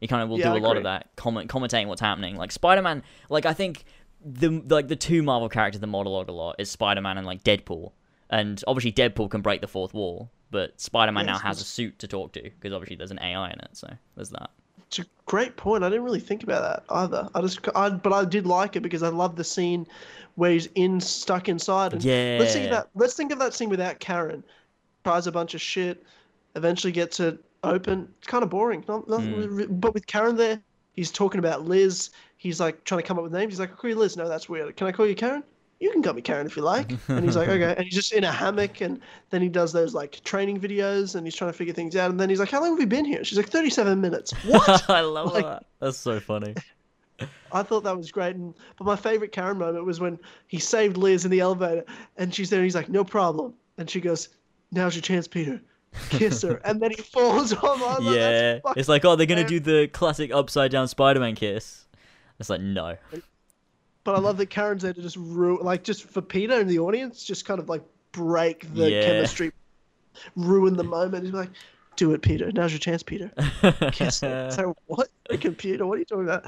[0.00, 2.36] He kind of will Yeah, do I a lot of that, comment, commentating what's happening.
[2.36, 3.84] Like Spider-Man, like I think
[4.24, 7.92] the like the two Marvel characters that monologue a lot is Spider-Man and like Deadpool.
[8.30, 11.98] And obviously Deadpool can break the fourth wall, but Spider-Man Yes, now has a suit
[11.98, 13.70] to talk to because obviously there's an AI in it.
[13.72, 14.50] So there's that.
[14.86, 15.84] It's a great point.
[15.84, 17.28] I didn't really think about that either.
[17.34, 19.86] I just, I, but I did like it because I love the scene
[20.34, 21.92] where he's in stuck inside.
[21.92, 22.76] And Let's think of Yeah.
[22.78, 22.88] that.
[22.94, 24.42] Let's think of that scene without Karen.
[25.04, 26.02] Tries a bunch of shit,
[26.56, 28.08] eventually gets it open.
[28.18, 28.84] It's kind of boring.
[28.88, 29.64] Not, not, Hmm.
[29.80, 30.60] But with Karen there,
[30.92, 32.10] he's talking about Liz.
[32.36, 33.52] He's like trying to come up with names.
[33.52, 34.76] He's like, "I'll call you Liz." No, that's weird.
[34.76, 35.42] Can I call you Karen?
[35.78, 36.92] You can call me Karen if you like.
[37.08, 37.74] And he's like, okay.
[37.74, 41.26] And he's just in a hammock, and then he does those like training videos, and
[41.26, 42.10] he's trying to figure things out.
[42.10, 44.90] And then he's like, "How long have you been here?" She's like, "37 minutes." What?
[44.90, 45.64] I love Like- that.
[45.80, 46.54] That's so funny.
[47.52, 48.36] I thought that was great.
[48.36, 51.84] And but my favorite Karen moment was when he saved Liz in the elevator,
[52.16, 54.28] and she's there, and he's like, "No problem," and she goes,
[54.72, 55.60] "Now's your chance, Peter.
[56.10, 57.58] Kiss her." and then he falls on.
[57.64, 58.72] I was like, "That's yeah.
[58.76, 61.86] It's like, oh, they're gonna do the classic upside down Spider-Man kiss.
[62.38, 62.96] It's like, no.
[64.04, 66.78] But I love that Karen's there to just ruin, like, just for Peter and the
[66.78, 69.02] audience, just kind of like break the Yeah.
[69.04, 69.52] chemistry,
[70.36, 71.24] ruin the moment.
[71.24, 71.50] He's like,
[71.96, 72.50] "Do it, Peter.
[72.52, 73.30] Now's your chance, Peter.
[73.92, 75.08] Kiss her." so what?
[75.28, 75.84] The computer?
[75.86, 76.44] What are you talking about?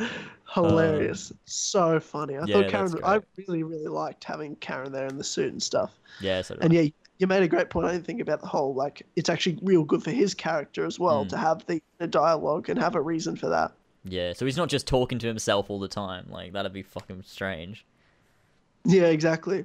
[0.55, 1.33] Hilarious.
[1.45, 2.37] so funny.
[2.37, 2.95] I Uh, yeah, thought Karen.
[3.05, 5.93] I really, really liked having Karen there in the suit and stuff.
[6.21, 6.77] yeah, so And I.
[6.77, 6.91] yeah,
[7.23, 7.87] you made a great point.
[7.87, 10.99] I didn't think about the whole like it's actually real good for his character as
[10.99, 11.29] well Mm.
[11.31, 13.73] to have the, the dialogue and have a reason for that.
[14.05, 16.27] Yeah, so he's not just talking to himself all the time.
[16.29, 17.87] Like that'd be fucking strange.
[18.85, 19.65] Yeah, exactly.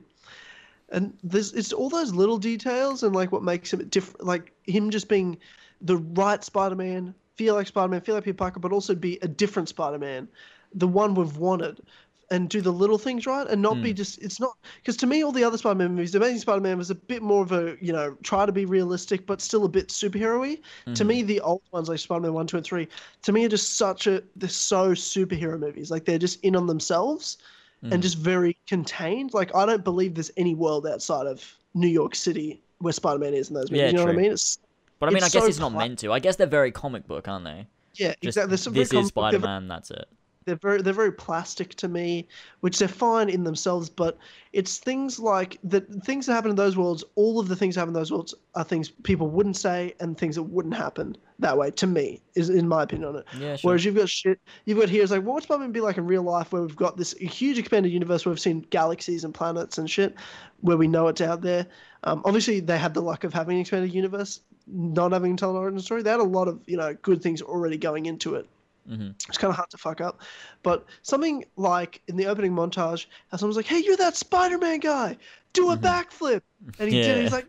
[0.89, 4.89] And there's it's all those little details and like what makes him different, like him
[4.91, 5.37] just being
[5.81, 9.69] the right Spider-Man, feel like Spider-Man, feel like Peter Parker, but also be a different
[9.69, 10.27] Spider-Man,
[10.73, 11.81] the one we've wanted,
[12.29, 13.95] and do the little things right and not be hmm.
[13.95, 14.21] just.
[14.21, 16.95] It's not because to me all the other Spider-Man movies, the Amazing Spider-Man was a
[16.95, 20.57] bit more of a you know try to be realistic but still a bit superhero-y.
[20.93, 21.27] To me, hmm.
[21.27, 22.87] the old ones like Spider-Man one, two, and three,
[23.23, 25.91] to me are just such a they're so superhero movies.
[25.91, 27.37] Like they're just in on themselves
[27.81, 27.93] hmm.
[27.93, 29.33] and just very contained.
[29.33, 33.49] Like I don't believe there's any world outside of New York City where Spider-Man is
[33.49, 33.81] in those movies.
[33.81, 34.31] Yeah, you know what I mean?
[34.31, 34.59] It's
[34.99, 36.11] But I mean, I guess so it's not meant to.
[36.11, 37.67] I guess they're very comic book, aren't they?
[37.99, 38.51] yeah, Just, exactly.
[38.51, 39.67] This is they're- Spider-Man.
[39.67, 40.07] That's it.
[40.47, 42.25] They're very they're very plastic to me,
[42.61, 44.17] which they're fine in themselves, but
[44.53, 47.03] it's things like the things that happen in those worlds.
[47.15, 50.17] All of the things that happen in those worlds are things people wouldn't say and
[50.17, 51.69] things that wouldn't happen that way.
[51.69, 53.25] To me, is in my opinion on it.
[53.37, 53.69] Yeah, sure.
[53.69, 56.07] Whereas you've got shit you've got here is like, what would Spider-Man be like in
[56.07, 59.77] real life, where we've got this huge expanded universe where we've seen galaxies and planets
[59.77, 60.15] and shit,
[60.61, 61.67] where we know it's out there.
[62.05, 65.51] Um, obviously, they had the luck of having an expanded universe, not having to tell
[65.51, 66.03] an origin story.
[66.03, 68.47] They had a lot of you know good things already going into it.
[68.89, 69.15] Mhm.
[69.27, 70.21] It's kind of hard to fuck up.
[70.63, 74.79] But something like in the opening montage, how someone's like, hey, you're that Spider Man
[74.79, 75.17] guy.
[75.53, 76.41] Do a backflip.
[76.79, 77.15] And he did.
[77.15, 77.21] Mm-hmm.
[77.23, 77.47] He's like,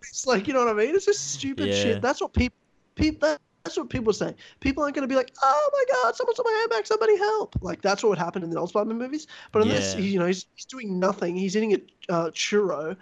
[0.00, 0.94] it's like, you know what I mean?
[0.94, 1.74] It's just stupid Yeah.
[1.74, 2.02] shit.
[2.02, 2.56] That's what people,
[2.94, 4.34] people, that's what people say.
[4.60, 7.56] People aren't going to be like, oh my God, someone's on my handbag, somebody help.
[7.62, 9.26] Like, that's what would happen in the old Spider Man movies.
[9.52, 10.00] But in this, Yeah.
[10.00, 11.36] he, you know, he's, he's doing nothing.
[11.36, 12.96] He's eating a uh, churro.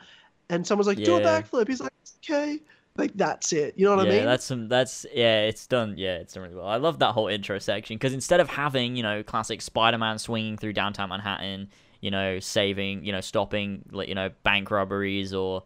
[0.50, 1.66] And someone's like, do a backflip.
[1.66, 1.92] He's like,
[2.22, 2.60] okay.
[2.96, 3.74] Like, that's it.
[3.76, 4.24] You know what yeah, I mean?
[4.26, 4.68] that's some.
[4.68, 5.94] That's yeah, it's done.
[5.96, 6.66] Yeah, it's done really well.
[6.66, 10.58] I love that whole intro section because instead of having you know classic Spider-Man swinging
[10.58, 11.68] through downtown Manhattan,
[12.00, 15.62] you know saving, you know stopping, like you know bank robberies or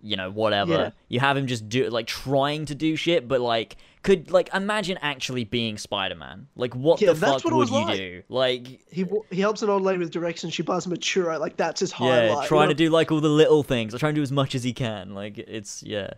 [0.00, 0.90] you know whatever, Yeah.
[1.08, 4.98] you have him just do like trying to do shit, but like could like imagine
[5.02, 6.48] actually being Spider-Man.
[6.56, 7.96] Like what Yeah, the that's fuck what would you like.
[7.98, 8.22] do?
[8.30, 10.54] Like he he helps an old lady with directions.
[10.54, 11.38] She buys him a churro.
[11.38, 13.94] Like that's his highlight yeah, trying you to do like all the little things.
[13.94, 15.14] I try and do as much as he can.
[15.14, 16.14] Like it's yeah,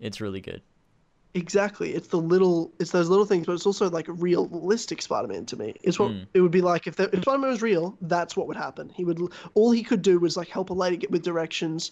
[0.00, 0.62] it's really good.
[1.34, 1.94] Exactly.
[1.94, 2.72] It's the little.
[2.80, 5.74] It's those little things, but it's also like realistic Spider-Man to me.
[5.82, 6.22] It's what Hmm.
[6.32, 7.96] it would be like if, the, if Spider-Man was real.
[8.00, 8.88] That's what would happen.
[8.94, 9.20] He would.
[9.52, 11.90] All he could do was like help a lady get with directions,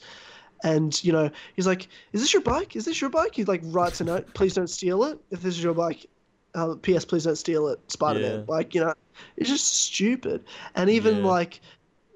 [0.62, 2.74] and you know he's like, "Is this your bike?
[2.74, 4.32] Is this your bike?" He like writes a note.
[4.32, 5.18] Please don't steal it.
[5.30, 6.06] If this is your bike,
[6.54, 7.04] uh, P.S.
[7.04, 8.38] Please don't steal it, Spider-Man.
[8.40, 8.44] Yeah.
[8.48, 8.94] Like you know,
[9.36, 10.44] it's just stupid.
[10.74, 11.26] And even Yeah.
[11.26, 11.60] like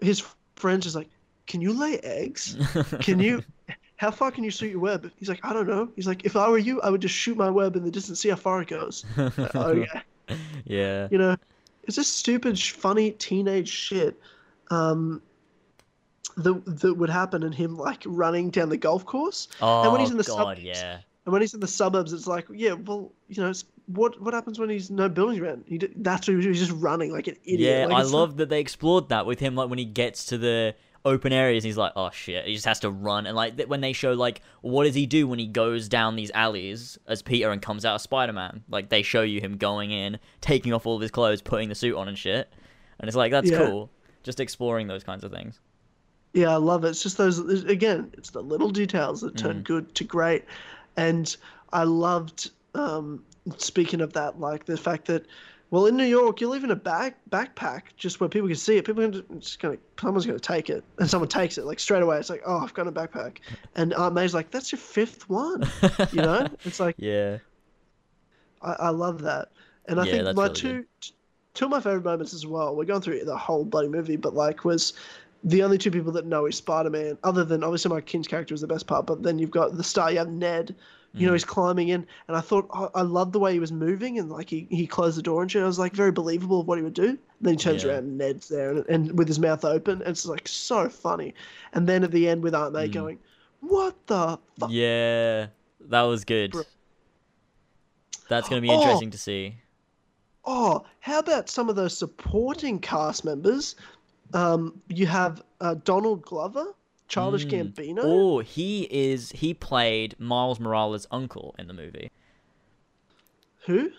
[0.00, 0.24] his
[0.56, 1.10] friends is like,
[1.46, 2.56] "Can you lay eggs?"
[3.00, 3.42] Can you?
[3.98, 5.10] How far can you shoot your web?
[5.16, 5.90] He's like, I don't know.
[5.96, 8.20] He's like, if I were you, I would just shoot my web in the distance,
[8.20, 9.04] see how far it goes.
[9.16, 11.08] Like, oh yeah, yeah.
[11.10, 11.36] you know,
[11.82, 14.18] it's just stupid, funny teenage shit.
[14.70, 15.20] Um,
[16.36, 19.48] that that would happen and him like running down the golf course.
[19.60, 20.98] Oh when he's in the god, suburbs- yeah.
[21.24, 24.32] And when he's in the suburbs, it's like, yeah, well, you know, it's, what what
[24.32, 25.64] happens when he's no buildings around?
[25.66, 27.60] He that's what he was, he just running like an idiot.
[27.60, 29.56] Yeah, Like, I love that they explored that with him.
[29.56, 30.76] Like when he gets to the
[31.08, 33.26] open areas, he's like, "Oh shit!" He just has to run.
[33.26, 36.30] And like when they show like, what does he do when he goes down these
[36.32, 38.62] alleys as Peter and comes out as Spider Man?
[38.68, 41.74] Like they show you him going in, taking off all of his clothes, putting the
[41.74, 42.52] suit on and shit.
[43.00, 43.58] And it's like that's Yeah.
[43.58, 43.90] cool.
[44.22, 45.60] Just exploring those kinds of things.
[46.34, 46.90] Yeah, I love it.
[46.90, 48.10] It's just those again.
[48.18, 49.38] It's the little details that Mm.
[49.38, 50.44] turn good to great,
[50.96, 51.34] and
[51.72, 52.50] I loved.
[52.74, 53.24] Um,
[53.56, 55.24] speaking of that, like the fact that,
[55.70, 58.76] well, in New York, you live in a back backpack just where people can see
[58.78, 58.86] it.
[58.86, 62.18] People are just gonna, someone's gonna take it, and someone takes it like straight away.
[62.18, 63.38] It's like, oh, I've got a backpack,
[63.76, 65.70] and Aunt May's like, that's your fifth one.
[66.10, 67.38] You know, it's like Yeah.
[68.62, 69.48] I, I love that,
[69.86, 70.84] and I Yeah, think my really two
[71.54, 72.76] two of my favorite moments as well.
[72.76, 74.92] We're going through the whole bloody movie, but like was
[75.44, 78.54] the only two people that know is Spider Man, other than obviously my kid's character
[78.54, 79.06] is the best part.
[79.06, 80.74] But then you've got the star, you have Ned.
[81.14, 81.26] You Mm.
[81.28, 84.18] know, he's climbing in, and I thought I, I loved the way he was moving,
[84.18, 85.62] and like he, he closed the door and shit.
[85.62, 87.18] I was like very believable of what he would do.
[87.40, 87.90] then he turns Yeah.
[87.90, 91.34] around and Ned's there, and, and with his mouth open, and it's like so funny.
[91.72, 92.92] And then at the end with Aunt May Mm.
[92.92, 93.18] going,
[93.60, 95.46] "What the fuck?" Yeah,
[95.80, 96.52] that was good.
[96.52, 96.64] Bro.
[98.28, 98.74] That's gonna be Oh.
[98.74, 99.56] interesting to see.
[100.44, 103.76] Oh, how about some of those supporting cast members?
[104.34, 106.74] Um, you have uh, Donald Glover,
[107.08, 107.72] Childish Mm.
[107.74, 108.00] Gambino.
[108.02, 109.32] Oh, he is.
[109.32, 112.10] He played Miles Morales' uncle in the movie.
[113.66, 113.90] Who?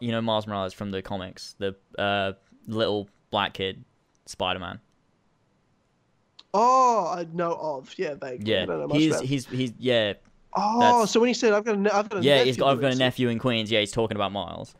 [0.00, 2.32] You know Miles Morales from the comics, the uh,
[2.66, 3.82] little black kid,
[4.26, 4.78] Spider Man.
[6.52, 7.94] Oh, I know of.
[7.96, 8.52] Yeah, vaguely.
[8.52, 9.24] Yeah, don't know much he's about.
[9.24, 10.14] he's he's yeah
[10.54, 12.56] Oh, so when he said I've got a, ne- I've got a yeah nephew he's
[12.56, 13.70] got I've got a nephew in Queens.
[13.70, 14.74] Yeah, he's talking about Miles,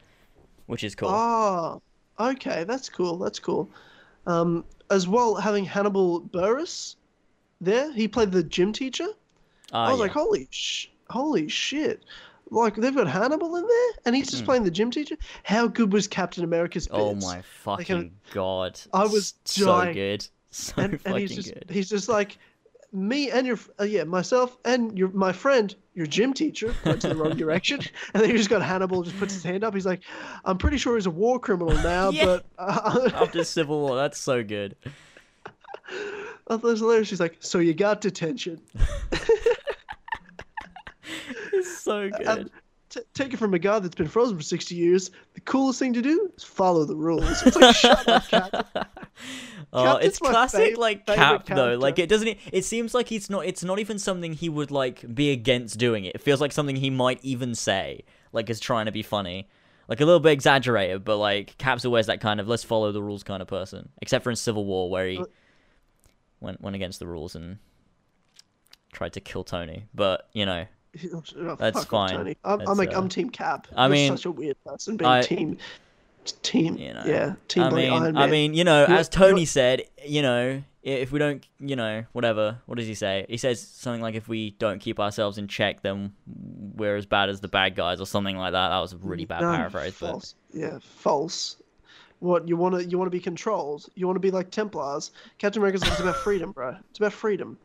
[0.66, 1.08] which is cool.
[1.10, 1.80] Oh,
[2.18, 3.16] okay, that's cool.
[3.18, 3.70] That's cool.
[4.26, 6.96] Um, as well, having Hannibal Buress
[7.60, 9.06] there, he played the gym teacher.
[9.72, 10.02] Ah, I was yeah.
[10.04, 12.04] like, holy sh, holy shit!
[12.50, 14.46] Like they've got Hannibal in there, and he's just Mm.
[14.46, 15.16] playing the gym teacher.
[15.44, 16.98] How good was Captain America's bits?
[16.98, 18.80] oh my fucking um, god!
[18.92, 19.94] I was so dying.
[19.94, 21.66] good, so and, fucking and he's just good.
[21.70, 22.38] he's just like
[22.92, 27.08] me and your uh, yeah myself and your my friend your gym teacher went to
[27.08, 27.78] the wrong direction
[28.14, 30.00] and then you just got Hannibal just puts his hand up he's like
[30.44, 32.24] I'm pretty sure he's a war criminal now Yeah.
[32.24, 34.74] but uh, After Civil War, that's so good.
[36.50, 38.60] I it hilarious she's like so you got detention
[41.52, 42.26] It's so um, good.
[42.26, 42.50] and
[42.88, 45.92] t- take it from a guy that's been frozen for 60 years the coolest thing
[45.94, 48.88] to do is follow the rules it's like shut up.
[49.72, 51.76] Oh, Cap it's classic fav- like Cap though.
[51.76, 52.38] Like it doesn't.
[52.52, 53.46] It seems like he's not.
[53.46, 56.06] It's not even something he would like be against doing.
[56.06, 59.48] It, it feels like something he might even say, like is trying to be funny,
[59.86, 61.04] like a little bit exaggerated.
[61.04, 63.90] But like Cap's always that kind of let's follow the rules kind of person.
[64.02, 65.22] Except for in Civil War where he
[66.40, 67.58] went went against the rules and
[68.92, 69.84] tried to kill Tony.
[69.94, 70.66] But you know,
[71.36, 72.10] Oh, That's fine.
[72.10, 72.36] Tony.
[72.44, 74.96] I'm, That's, I'm like uh, I'm team Cap I You're mean, such a weird person
[74.96, 75.58] being I- team
[76.42, 77.02] team you know.
[77.06, 81.12] yeah team I mean, Iron I mean, you know, as Tony said, you know, if
[81.12, 82.58] we don't, you know, whatever.
[82.66, 83.26] What does he say?
[83.28, 86.12] He says something like, "If we don't keep ourselves in check, then
[86.74, 88.68] we're as bad as the bad guys," or something like that.
[88.68, 90.32] That was a really bad No, paraphrase, but.
[90.52, 91.56] Yeah, false.
[92.20, 93.86] What you want to you want to be controlled?
[93.94, 95.10] You want to be like Templars?
[95.38, 96.76] Captain America's like, it's about freedom, bro.
[96.90, 97.58] It's about freedom.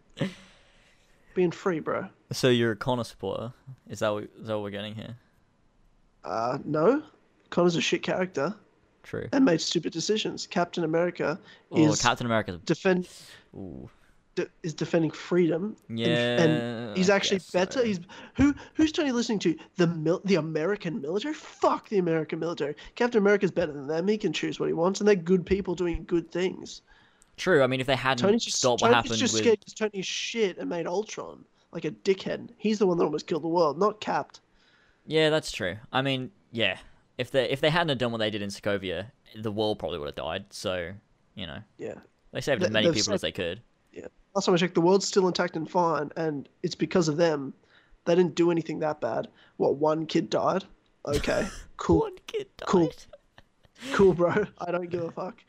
[1.36, 2.08] Being free, bro.
[2.32, 3.52] so you're a Connor supporter?
[3.90, 5.16] Is that what, is that what we're getting here?
[6.24, 7.04] Uh, no.
[7.50, 8.56] Connor's a shit character
[9.04, 9.28] True.
[9.34, 10.48] and made stupid decisions.
[10.48, 11.38] Captain America
[11.72, 12.60] Oh, is Captain America's.
[12.62, 13.10] defend
[13.54, 13.90] Ooh.
[14.36, 15.76] De- is defending freedom.
[15.90, 16.42] and- Yeah.
[16.42, 17.80] and he's actually better.
[17.80, 17.86] so.
[17.86, 18.00] He's
[18.36, 18.54] who?
[18.76, 19.56] Who's Tony listening to?
[19.78, 21.34] The mil- the American military?
[21.34, 22.76] Fuck the American military.
[22.96, 24.08] Captain America's better than them.
[24.08, 26.82] He can choose what he wants, and they're good people doing good things.
[27.38, 27.64] True.
[27.64, 29.74] I mean, if they hadn't Tony's just stopped what Tony's happened just with scared because
[29.74, 31.44] Tony's shit and made Ultron
[31.74, 32.50] like a dickhead.
[32.58, 34.40] He's the one that almost killed the world, not Capped.
[35.08, 35.76] Yeah, that's true.
[35.92, 36.78] I mean, yeah.
[37.18, 40.00] If they if they hadn't have done what they did in Sokovia, the world probably
[40.00, 40.46] would have died.
[40.52, 40.94] So,
[41.36, 41.96] you know, Yeah.
[42.32, 43.62] they saved as many people as they could.
[44.36, 47.54] Last time I checked, the world's still intact and fine, and it's because of them.
[48.06, 49.30] They didn't do anything that bad.
[49.58, 50.64] What one kid died?
[51.08, 52.68] Okay, cool, One kid died.
[52.68, 52.92] Cool.
[53.94, 54.46] cool, bro.
[54.60, 55.42] I don't give a fuck.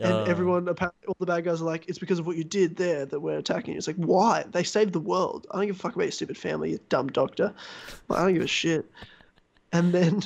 [0.00, 2.44] And Uh, everyone, apparently, all the bad guys are like, it's because of what you
[2.44, 3.78] did there that we're attacking you.
[3.78, 4.44] It's like, why?
[4.50, 5.46] They saved the world.
[5.50, 7.52] I don't give a fuck about your stupid family, you dumb doctor.
[8.08, 8.88] Like, I don't give a shit.
[9.72, 10.22] And then,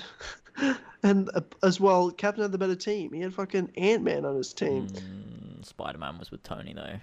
[1.03, 3.12] and uh, as well, Captain had the better team.
[3.12, 4.88] He had fucking Ant Man on his team.
[4.88, 6.99] mm, Spider-Man was with Tony though,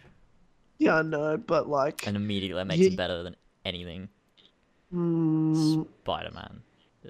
[0.79, 4.09] Yeah, I know, but like, and immediately that makes him better than anything.
[4.93, 6.61] mm, Spider-Man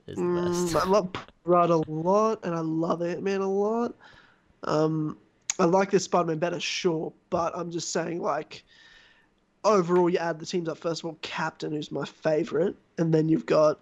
[0.08, 0.76] is the mm, best.
[0.76, 1.10] I love
[1.46, 3.96] Rod a lot, and I love Ant Man a lot.
[4.64, 5.18] Um,
[5.60, 8.64] I like this Spider-Man better, sure, but I'm just saying like
[9.64, 10.78] overall, you add the teams up.
[10.78, 13.80] First of all, Captain, who's my favorite, and then you've got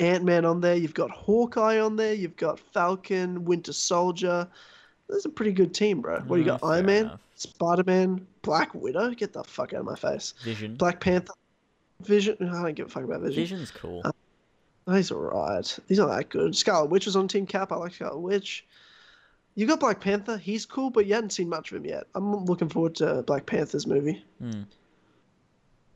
[0.00, 0.76] Ant Man on there.
[0.76, 2.14] You've got Hawkeye on there.
[2.14, 4.48] You've got Falcon, Winter Soldier.
[5.08, 6.20] That's a pretty good team, bro.
[6.20, 6.64] What do you Mm, got?
[6.68, 7.20] Iron Man, enough.
[7.36, 9.10] Spider Man, Black Widow.
[9.10, 10.34] Get the fuck out of my face.
[10.42, 10.74] Vision.
[10.74, 11.32] Black Panther,
[12.02, 12.36] Vision.
[12.40, 13.42] I don't give a fuck about Vision.
[13.42, 14.02] Vision's cool.
[14.88, 15.78] Oh, he's alright.
[15.88, 16.54] He's not that good.
[16.56, 17.72] Scarlet Witch was on Team Cap.
[17.72, 18.64] I like Scarlet Witch.
[19.54, 20.36] You got Black Panther.
[20.36, 22.04] He's cool, but you haven't seen much of him yet.
[22.14, 24.22] I'm looking forward to Black Panther's movie.
[24.40, 24.62] Hmm.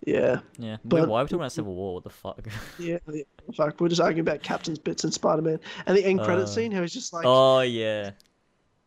[0.07, 0.41] Yeah.
[0.59, 0.73] Yeah.
[0.73, 1.95] Wait, But- why are we talking about Civil War?
[1.95, 2.41] What the fuck?
[2.79, 3.23] Yeah, yeah.
[3.55, 5.61] Fuck, we're just arguing about Captain's bits and Spider Man.
[5.87, 8.13] And the end credit Uh, scene, how he's just like oh yeah.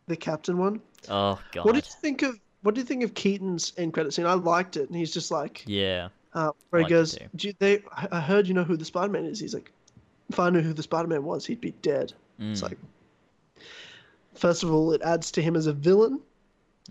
[0.08, 0.80] the captain one.
[1.08, 1.64] Oh god.
[1.66, 4.26] What did you think of what do you think of Keaton's end credit scene?
[4.26, 6.08] I liked it, and he's just like Yeah.
[6.34, 7.16] uh, where he goes.
[7.36, 9.38] Do you, they I heard you know who the Spider Man is.
[9.38, 9.70] He's like,
[10.28, 12.12] if I knew who the Spider Man was, he'd be dead.
[12.40, 12.64] It's Mm.
[12.70, 12.78] like
[14.34, 16.20] first of all, it adds to him as a villain.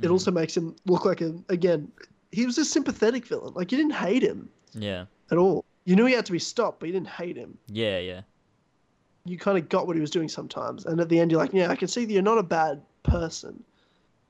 [0.02, 0.12] It Mm.
[0.12, 1.92] also makes him look like a again,
[2.32, 3.54] he was a sympathetic villain.
[3.54, 5.06] Like you didn't hate him Yeah.
[5.32, 5.66] at all.
[5.86, 7.58] You knew he had to be stopped, but you didn't hate him.
[7.68, 8.00] Yeah.
[8.00, 8.22] Yeah.
[9.26, 10.86] you kind of got what he was doing sometimes.
[10.86, 12.82] And at the end, you're like, yeah, I can see that you're not a bad
[13.04, 13.64] person.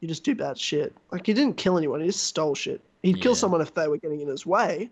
[0.03, 0.93] You just do bad shit.
[1.13, 2.81] Like, he didn't kill anyone, he just stole shit.
[3.03, 4.89] He'd kill someone if they were getting in his way,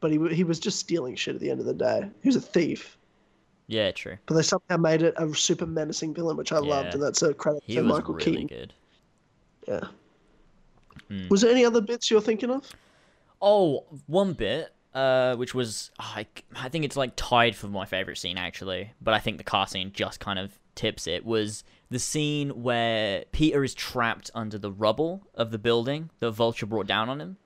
[0.00, 2.10] but he, he was just stealing shit at the end of the day.
[2.22, 2.98] He was a thief.
[3.68, 3.90] Yeah.
[3.92, 4.18] True.
[4.26, 7.32] But they somehow made it a super menacing villain, which I loved, and that's a
[7.32, 8.46] credit He to was Michael really Keaton.
[8.48, 8.74] good.
[9.66, 9.80] Yeah.
[11.10, 11.30] Mm.
[11.30, 12.70] Was there any other bits you're thinking of?
[13.40, 18.18] Oh, one bit, uh, which was I, I think it's like tied for my favorite
[18.18, 21.24] scene actually, but I think the car scene just kind of tips it.
[21.24, 26.66] Was the scene where Peter is trapped under the rubble of the building that Vulture
[26.66, 27.36] brought down on him,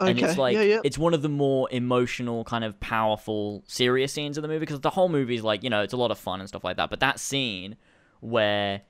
[0.00, 0.12] Okay.
[0.12, 0.80] and it's like yeah, yeah.
[0.84, 4.80] it's one of the more emotional, kind of powerful, serious scenes of the movie because
[4.80, 6.76] the whole movie is like you know it's a lot of fun and stuff like
[6.76, 7.76] that, but that scene
[8.20, 8.80] where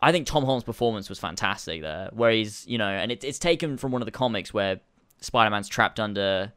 [0.00, 3.38] I think Tom Holland's performance was fantastic there, where he's you know, and it's it's
[3.38, 4.80] taken from one of the comics where
[5.20, 6.52] Spider-Man's trapped under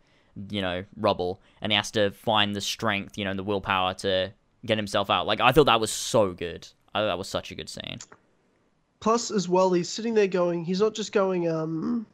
[0.49, 3.93] you know rubble and he has to find the strength, you know, and the willpower
[3.95, 4.33] to
[4.65, 5.25] get himself out.
[5.27, 6.67] Like I thought that was so good.
[6.93, 7.97] I thought that was such a good scene.
[8.99, 12.05] Plus, as well, he's sitting there going, he's not just going, um,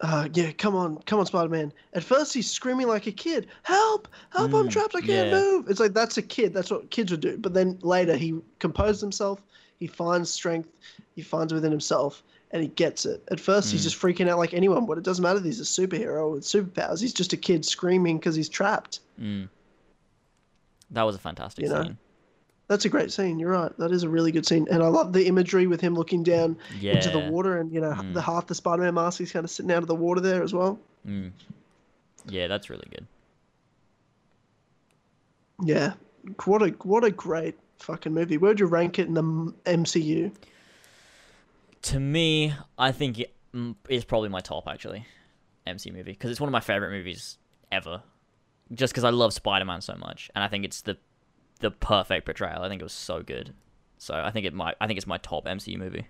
[0.00, 1.72] uh, yeah, come on, come on, Spider Man.
[1.94, 5.40] At first, he's screaming like a kid, help, help, I'm Mm, trapped, I can't yeah.
[5.40, 5.68] move.
[5.70, 7.36] It's like, that's a kid, that's what kids would do.
[7.38, 9.42] But then later, he composed himself,
[9.78, 10.68] he finds strength,
[11.14, 13.24] he finds within himself, and he gets it.
[13.30, 13.84] At first, he's Mm.
[13.84, 17.00] just freaking out like anyone, but it doesn't matter that he's a superhero with superpowers.
[17.00, 19.00] He's just a kid screaming because he's trapped.
[19.20, 19.48] Mm.
[20.90, 21.82] That was a fantastic You know?
[21.82, 21.98] scene.
[22.68, 23.38] That's a great scene.
[23.38, 23.70] You're right.
[23.78, 26.56] That is a really good scene, and I love the imagery with him looking down
[26.80, 26.94] Yeah.
[26.94, 28.12] into the water, and you know Mm.
[28.14, 30.52] the half the Spider-Man mask he's kind of sitting out of the water there as
[30.52, 30.78] well.
[31.06, 31.30] Mm.
[32.28, 33.06] Yeah, that's really good.
[35.64, 35.94] Yeah,
[36.44, 38.36] what a what a great fucking movie.
[38.36, 39.22] Where'd you rank it in the
[39.64, 40.32] MCU?
[41.82, 43.74] To me, I think it mm,
[44.08, 45.06] probably my top actually,
[45.66, 47.38] MC movie because it's one of my favorite movies
[47.70, 48.02] ever.
[48.72, 50.96] Just because I love Spider-Man so much, and I think it's the
[51.60, 52.62] the perfect portrayal.
[52.62, 53.54] I think it was so good.
[53.98, 54.74] So I think it might.
[54.80, 56.06] I think it's my top MCU movie.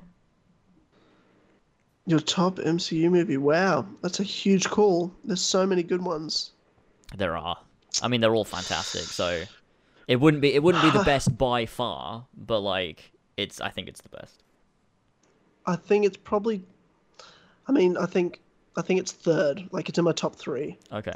[2.07, 3.37] Your top MCU movie?
[3.37, 5.13] Wow, that's a huge call.
[5.25, 6.53] There's so many good ones.
[7.17, 7.59] There are.
[8.03, 9.03] I mean, they're all fantastic.
[9.03, 9.43] So
[10.07, 10.55] it wouldn't be.
[10.55, 13.61] It wouldn't be the best by far, but like it's.
[13.61, 14.43] I think it's the best.
[15.67, 16.63] I think it's probably.
[17.69, 18.41] I mean, I think
[18.77, 19.65] I think it's third.
[19.73, 21.15] Like it's in my top three, Okay.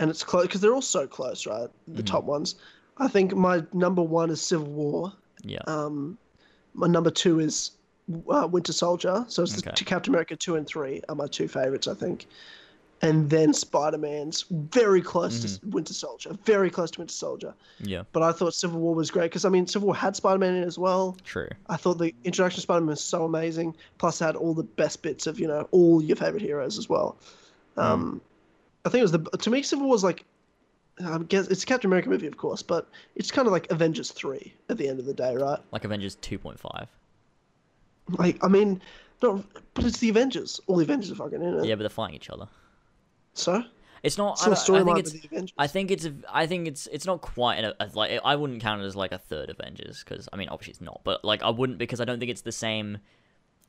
[0.00, 1.68] and it's close because they're all so close, right?
[1.86, 2.06] The Mhm.
[2.06, 2.56] top ones.
[3.00, 5.12] I think my number one is Civil War.
[5.42, 5.62] Yeah.
[5.66, 6.18] Um,
[6.74, 7.72] my number two is
[8.28, 9.24] uh, Winter Soldier.
[9.26, 12.26] So it's the Captain America two and three are my two favorites, I think.
[13.02, 15.70] And then Spider Man's very close to Mm-hmm.
[15.70, 17.54] Winter Soldier, very close to Winter Soldier.
[17.78, 18.02] Yeah.
[18.12, 20.54] But I thought Civil War was great because I mean Civil War had Spider Man
[20.54, 21.16] in it as well.
[21.24, 21.48] True.
[21.70, 23.74] I thought the introduction of Spider Man was so amazing.
[23.96, 26.90] Plus, it had all the best bits of you know all your favorite heroes as
[26.90, 27.16] well.
[27.76, 27.80] Hmm.
[27.80, 28.20] Um,
[28.84, 30.26] I think it was the to me Civil War was like.
[31.04, 34.10] I guess it's a Captain America movie, of course, but it's kind of like Avengers
[34.12, 35.58] three at the end of the day, right?
[35.72, 36.88] Like Avengers two point five.
[38.18, 38.82] Like, I mean,
[39.22, 40.60] no, but it's the Avengers.
[40.66, 41.64] All the Avengers are fucking in it.
[41.64, 42.48] Yeah, but they're fighting each other.
[43.34, 43.62] So,
[44.02, 44.40] It's not.
[44.40, 45.52] a I, don't- I think it's.
[45.58, 46.04] I think it's.
[46.06, 46.88] a- I think it's.
[46.88, 48.18] It's not quite an, a, like.
[48.24, 51.02] I wouldn't count it as like a third Avengers because I mean obviously it's not.
[51.04, 52.98] But like I wouldn't because I don't think it's the same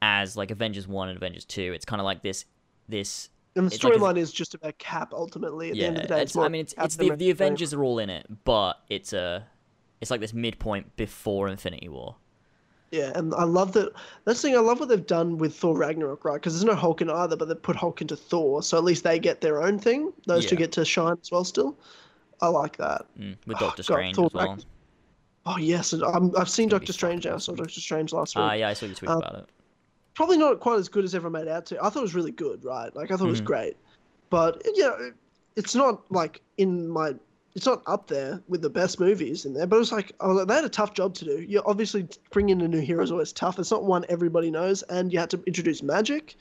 [0.02, 1.72] as like Avengers one and Avengers two.
[1.74, 2.45] It's kind of like this.
[2.89, 3.30] This.
[3.56, 5.14] And the it's like storyline is just about Cap.
[5.14, 6.74] Ultimately, at the end of the day, It's, more I mean it's.
[6.78, 7.30] It's the the.
[7.32, 9.45] Avengers are all in it, but it's a.
[9.99, 12.16] It's like this midpoint before Infinity War.
[12.91, 13.93] Yeah, and I love that.
[14.26, 14.58] That's the thing.
[14.58, 16.34] I love what they've done with Thor Ragnarok, right?
[16.36, 19.04] Because there's no Hulk in either, but they put Hulk into Thor, so at least
[19.04, 20.12] they get their own thing.
[20.28, 21.43] Those two get to shine as well.
[21.45, 21.78] Still,
[22.41, 23.06] I like that.
[23.18, 24.47] Mm, with Oh, Doctor God, Strange Thor as well.
[24.47, 24.66] Ragn-
[25.43, 27.34] Oh yes, I'm, I've seen Doctor Strange now.
[27.34, 28.43] I saw Doctor Strange last week.
[28.43, 29.49] Ah, yeah, I saw you tweet Um, about it.
[30.22, 31.84] Probably not quite as good as everyone made out to.
[31.84, 32.95] I thought it was really good, right?
[32.95, 33.45] Like I thought it was Mhm.
[33.45, 33.78] great,
[34.30, 35.15] but you know, it-
[35.55, 37.15] it's not like in my.
[37.55, 40.45] It's not up there with the best movies in there, but it was like oh,
[40.45, 41.41] they had a tough job to do.
[41.41, 43.57] You obviously bringing in a new hero is always tough.
[43.57, 46.36] It's not one everybody knows, and you had to introduce magic.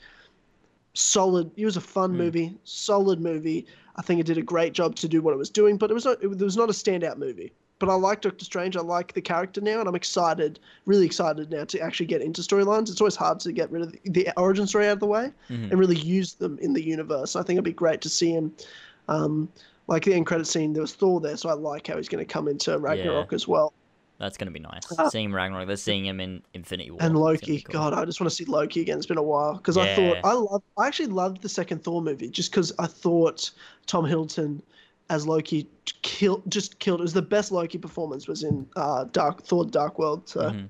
[0.93, 1.49] Solid.
[1.55, 2.17] It was a fun Hmm.
[2.17, 3.65] movie, solid movie.
[3.95, 5.95] I think it did a great job to do what it was doing, but it
[5.95, 6.21] was not.
[6.21, 7.51] It was not a standout movie.
[7.81, 8.77] But I like Doctor Strange.
[8.77, 12.41] I like the character now, and I'm excited, really excited now to actually get into
[12.41, 12.91] storylines.
[12.91, 15.31] It's always hard to get rid of the, the origin story out of the way
[15.49, 15.71] Mhm.
[15.71, 17.35] and really use them in the universe.
[17.35, 18.53] I think it'd be great to see him.
[19.07, 19.49] Um,
[19.87, 22.23] like the end credit scene, there was Thor there, so I like how he's going
[22.23, 23.73] to come into Ragnarok as well.
[24.19, 24.83] That's gonna be nice.
[24.99, 26.99] Uh, seeing Ragnarok, they're seeing him in Infinity War.
[27.01, 27.73] And Loki, cool.
[27.73, 28.99] God, I just want to see Loki again.
[28.99, 32.03] It's been a while because I thought I love, I actually loved the second Thor
[32.03, 33.49] movie just because I thought
[33.87, 34.61] Tom Hiddleston
[35.11, 35.67] as Loki
[36.47, 37.01] just killed.
[37.01, 40.27] It was the best Loki performance was in uh, Dark Thor: Dark World.
[40.29, 40.69] So Mhm.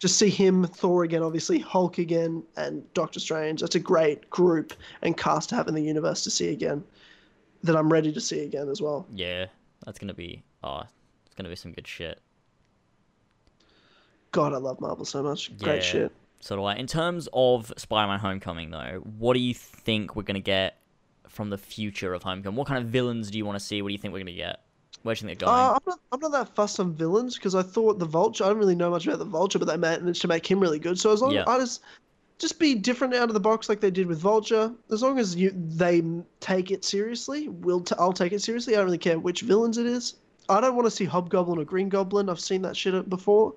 [0.00, 3.60] just see him, Thor again, obviously Hulk again, and Doctor Strange.
[3.60, 4.72] That's a great group
[5.02, 6.84] and cast to have in the universe to see again.
[7.62, 9.06] That I'm ready to see again as well.
[9.12, 9.46] Yeah,
[9.84, 10.42] that's gonna be.
[10.62, 10.82] Oh,
[11.26, 12.20] it's gonna be some good shit.
[14.32, 15.56] God, I love Marvel so much.
[15.58, 15.82] Great Yeah.
[15.82, 16.12] shit.
[16.40, 16.74] So do I.
[16.74, 20.77] In terms of Spider-Man: Homecoming, though, what do you think we're gonna get
[21.28, 22.56] from the future of Homecoming?
[22.56, 23.82] What kind of villains do you want to see?
[23.82, 24.60] What do you think we're gonna get?
[25.02, 25.58] Where do you think they're going?
[25.60, 28.44] Uh, I'm, not, I'm not that fussed on villains because I thought the Vulture.
[28.44, 30.78] I don't really know much about the Vulture, but they managed to make him really
[30.78, 30.98] good.
[30.98, 31.42] So as long Yeah.
[31.42, 31.82] as I just
[32.38, 35.34] just be different out of the box like they did with Vulture, as long as
[35.34, 36.02] you they
[36.40, 38.74] take it seriously, we'll t- I'll take it seriously.
[38.74, 40.14] I don't really care which villains it is.
[40.48, 42.28] I don't want to see Hobgoblin or Green Goblin.
[42.28, 43.54] I've seen that shit before,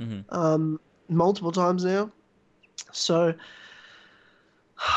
[0.00, 0.24] Mhm.
[0.30, 2.10] um, multiple times now.
[2.92, 3.34] So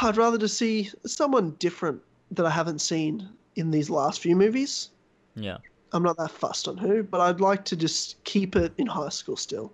[0.02, 2.02] I'd rather just see someone different
[2.32, 4.90] that I haven't seen in these last few movies.
[5.36, 5.58] Yeah.
[5.94, 9.10] I'm not that fussed on who, but I'd like to just keep it in high
[9.10, 9.72] school still.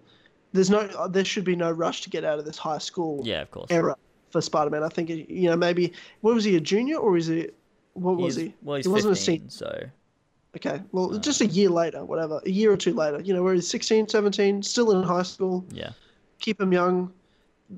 [0.53, 3.21] There's no, uh, there should be no rush to get out of this high school
[3.25, 3.71] Yeah, of course.
[3.71, 3.95] era
[4.29, 4.83] for Spider-Man.
[4.83, 7.49] I think you know maybe what was he a junior or is he
[7.93, 8.55] what was He's- he?
[8.61, 9.83] Well, he's he wasn't a 15, so
[10.57, 13.53] Okay, well just a year later, whatever, a year or two later, you know, where
[13.53, 15.65] he's 16, 17, still in high school.
[15.71, 15.91] yeah.
[16.39, 17.13] Keep him young.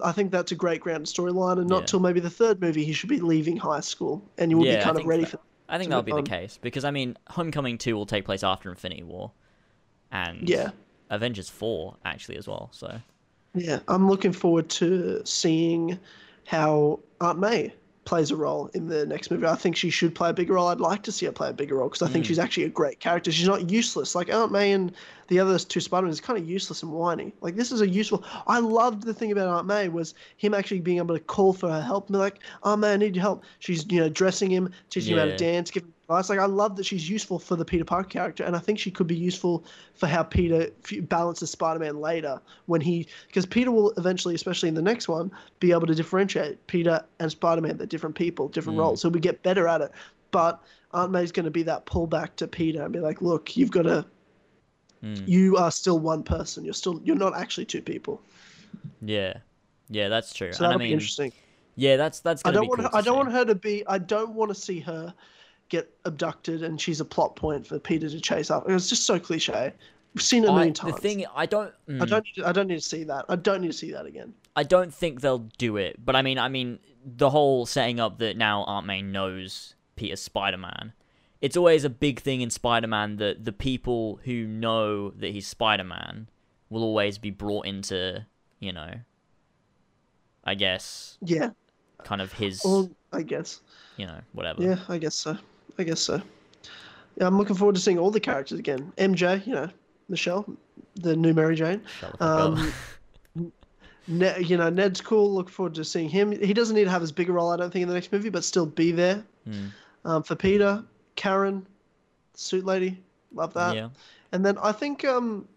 [0.04, 1.86] I think that's a great grounded storyline, and not Yeah.
[1.88, 4.78] till maybe the third movie he should be leaving high school, and you will Yeah,
[4.78, 5.40] be kind of ready that- for.
[5.70, 8.70] I think that'll be the case because I mean, Homecoming two will take place after
[8.70, 9.32] Infinity War,
[10.12, 10.72] and Yeah.
[11.10, 12.70] Avengers four actually as well.
[12.72, 13.00] So
[13.56, 16.00] Yeah, I'm looking forward to seeing
[16.46, 17.74] how Aunt May
[18.06, 19.46] plays a role in the next movie.
[19.46, 20.68] I think she should play a bigger role.
[20.68, 22.28] I'd like to see her play a bigger role because I think Mm.
[22.28, 23.32] she's actually a great character.
[23.32, 24.14] She's not useless.
[24.16, 24.92] Like Aunt May and
[25.30, 27.34] the other two Spider-Man is kind of useless and whiny.
[27.42, 28.24] Like this is a useful.
[28.46, 31.70] I loved the thing about Aunt May was him actually being able to call for
[31.70, 34.52] her help and be like, "Oh man, I need your help." She's you know dressing
[34.52, 36.30] him, teaching him how to dance, giving him advice.
[36.30, 38.92] Like I love that she's useful for the Peter Parker character, and I think she
[38.92, 43.92] could be useful for how Peter f- balances Spider-Man later when he because Peter will
[43.98, 47.78] eventually, especially in the next one, be able to differentiate Peter and Spider-Man.
[47.78, 48.82] They're different people, different Mm.
[48.82, 49.92] roles, so we get better at it.
[50.32, 50.62] But
[50.94, 53.84] Aunt May's going to be that pullback to Peter and be like, "Look, you've got
[53.84, 54.06] to.
[55.04, 56.64] mm, You are still one person.
[56.66, 57.02] You're still.
[57.04, 58.22] You're not actually two people."
[59.02, 59.34] yeah,
[59.90, 60.52] yeah, that's true.
[60.54, 61.32] So that'll mean, be interesting.
[61.76, 62.82] yeah, that's that's I don't be want.
[62.82, 63.18] cool her, I don't see.
[63.18, 63.86] want her to be.
[63.88, 65.14] I don't want to see her
[65.74, 68.70] get abducted and she's a plot point for Peter to chase up.
[68.70, 69.74] It's just so cliche.
[70.14, 71.74] We've seen it a I, million the thing I don't.
[71.90, 72.24] I mm, don't.
[72.26, 73.26] Need to, I don't need to see that.
[73.28, 74.36] I don't need to see that again.
[74.56, 75.96] I don't think they'll do it.
[76.06, 80.22] But I mean, I mean, the whole setting up that now Aunt May knows Peter's
[80.22, 80.94] Spider Man.
[81.42, 85.48] It's always a big thing in Spider Man that the people who know that he's
[85.48, 86.30] Spider Man
[86.70, 88.26] will always be brought into,
[88.60, 88.92] you know,
[90.44, 91.50] I guess, Yeah.
[92.04, 93.62] kind of his, Well, I guess.
[93.98, 94.62] you know, whatever.
[94.62, 95.38] Yeah, I guess so.
[95.78, 96.22] I guess so.
[97.18, 98.92] Yeah, I'm looking forward to seeing all the characters again.
[98.98, 99.70] MJ, you know,
[100.10, 100.46] Michelle,
[100.96, 101.82] the new Mary Jane.
[102.00, 102.58] Shut the fuck up.
[102.58, 102.74] Um,
[104.08, 105.34] Ned, you know, Ned's cool.
[105.34, 106.32] Look forward to seeing him.
[106.32, 108.12] He doesn't need to have as big a role, I don't think, in the next
[108.12, 109.24] movie, but still be there.
[109.46, 109.68] Hmm.
[110.06, 110.84] Um, for Peter,
[111.16, 111.66] Karen,
[112.34, 113.02] suit lady,
[113.34, 113.76] love that.
[113.76, 113.90] yeah.
[114.34, 115.48] And then I think, um,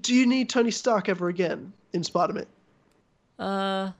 [0.00, 2.46] do you need Tony Stark ever again in Spider-Man?
[3.38, 3.92] Uh,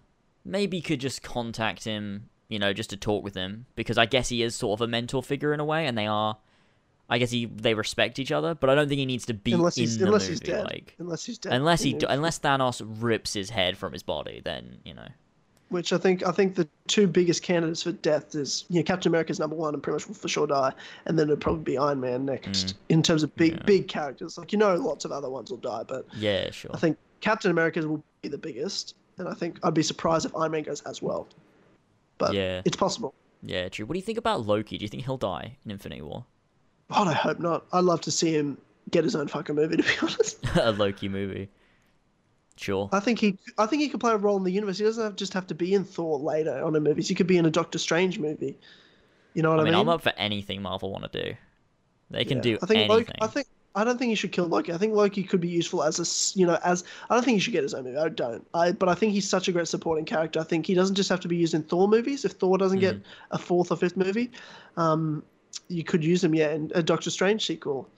[0.45, 4.29] maybe could just contact him, you know, just to talk with him because I guess
[4.29, 6.37] he is sort of a mentor figure in a way, and they are.
[7.09, 9.53] I guess he they respect each other, but I don't think he needs to be
[9.53, 10.33] Unless in he's the unless movie.
[10.33, 10.65] he's dead.
[10.65, 11.53] Like, unless he's dead.
[11.53, 15.07] unless he unless Thanos rips his head from his body, then you know.
[15.69, 19.11] which I think I think the two biggest candidates for death is you know Captain
[19.11, 20.73] America's number one and pretty much will for sure die,
[21.05, 23.57] and then it'd probably be Iron Man next in terms of big Mm.
[23.59, 23.65] Yeah.
[23.67, 24.39] big characters.
[24.39, 26.71] Like you know, lots of other ones will die, but Yeah, sure.
[26.73, 30.35] I think Captain America's will be the biggest, and I think I'd be surprised if
[30.35, 31.29] Iron Man goes as well.
[32.19, 32.63] But Yeah.
[32.65, 33.15] it's possible.
[33.43, 33.87] Yeah, true.
[33.87, 34.79] What do you think about Loki?
[34.79, 36.25] Do you think he'll die in Infinity War?
[36.91, 37.67] God, I hope not.
[37.73, 38.59] I'd love to see him
[38.91, 39.77] get his own fucking movie.
[39.79, 41.49] To be honest, a Loki movie.
[42.57, 42.89] Sure.
[42.93, 44.79] I think he I think he could play a role in the universe.
[44.79, 47.09] He doesn't have, just have to be in Thor later on in movies.
[47.09, 48.57] He could be in a Doctor Strange movie.
[49.35, 49.81] You know what I I mean, mean?
[49.81, 51.35] I'm up for anything Marvel want to do.
[52.11, 52.43] They can Yeah.
[52.43, 52.89] do I think anything.
[52.97, 53.47] Loki, I think
[53.77, 54.73] I don't think he should kill Loki.
[54.73, 57.41] I think Loki could be useful as a, you know as I don't think he
[57.41, 57.99] should get his own movie.
[57.99, 58.47] I don't.
[58.55, 60.41] I but I think he's such a great supporting character.
[60.41, 62.25] I think he doesn't just have to be used in Thor movies.
[62.25, 63.03] If Thor doesn't get Mm-hmm.
[63.33, 64.31] a fourth or fifth movie,
[64.77, 65.25] um,
[65.69, 67.91] you could use him yeah in a Doctor Strange sequel.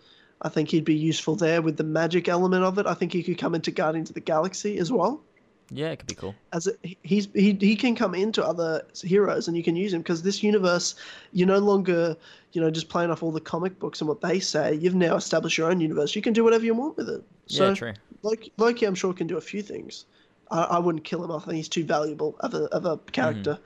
[0.43, 2.87] I think he'd be useful there with the magic element of it.
[2.87, 5.26] I think he could come into Guardians of the Galaxy as well.
[5.71, 6.35] Yeah, it could be cool.
[6.53, 6.69] As
[7.03, 10.43] he's he he can come into other heroes and you can use him because this
[10.43, 10.95] universe,
[11.33, 12.17] you're no longer
[12.53, 14.75] you know just playing off all the comic books and what they say.
[14.75, 16.15] You've now established your own universe.
[16.15, 17.23] You can do whatever you want with it.
[17.47, 17.95] So yeah, true.
[18.23, 20.05] Loki, Loki, I'm sure can do a few things.
[20.51, 21.31] I, I wouldn't kill him.
[21.33, 23.63] I think he's too valuable of a of a character, Mm-hmm.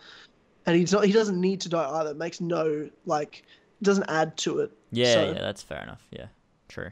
[0.70, 1.04] and he's not.
[1.04, 2.10] He doesn't need to die either.
[2.10, 3.44] It makes no like
[3.82, 4.72] doesn't add to it.
[4.90, 6.06] Yeah, So- yeah, that's fair enough.
[6.10, 6.26] Yeah,
[6.68, 6.90] true.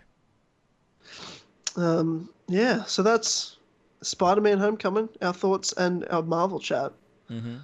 [1.76, 2.84] Um, yeah.
[2.84, 3.56] So that's
[4.02, 5.08] Spider-Man: Homecoming.
[5.22, 6.92] Our thoughts and our Marvel chat.
[7.30, 7.56] Mm-hmm.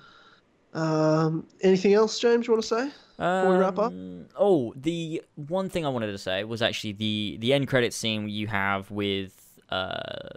[0.78, 2.46] Um, anything else, James?
[2.46, 2.90] You want to say?
[3.16, 3.92] Before we wrap up?
[3.92, 7.92] Um, Oh, the one thing I wanted to say was actually the the end credit
[7.94, 10.28] scene you have with uh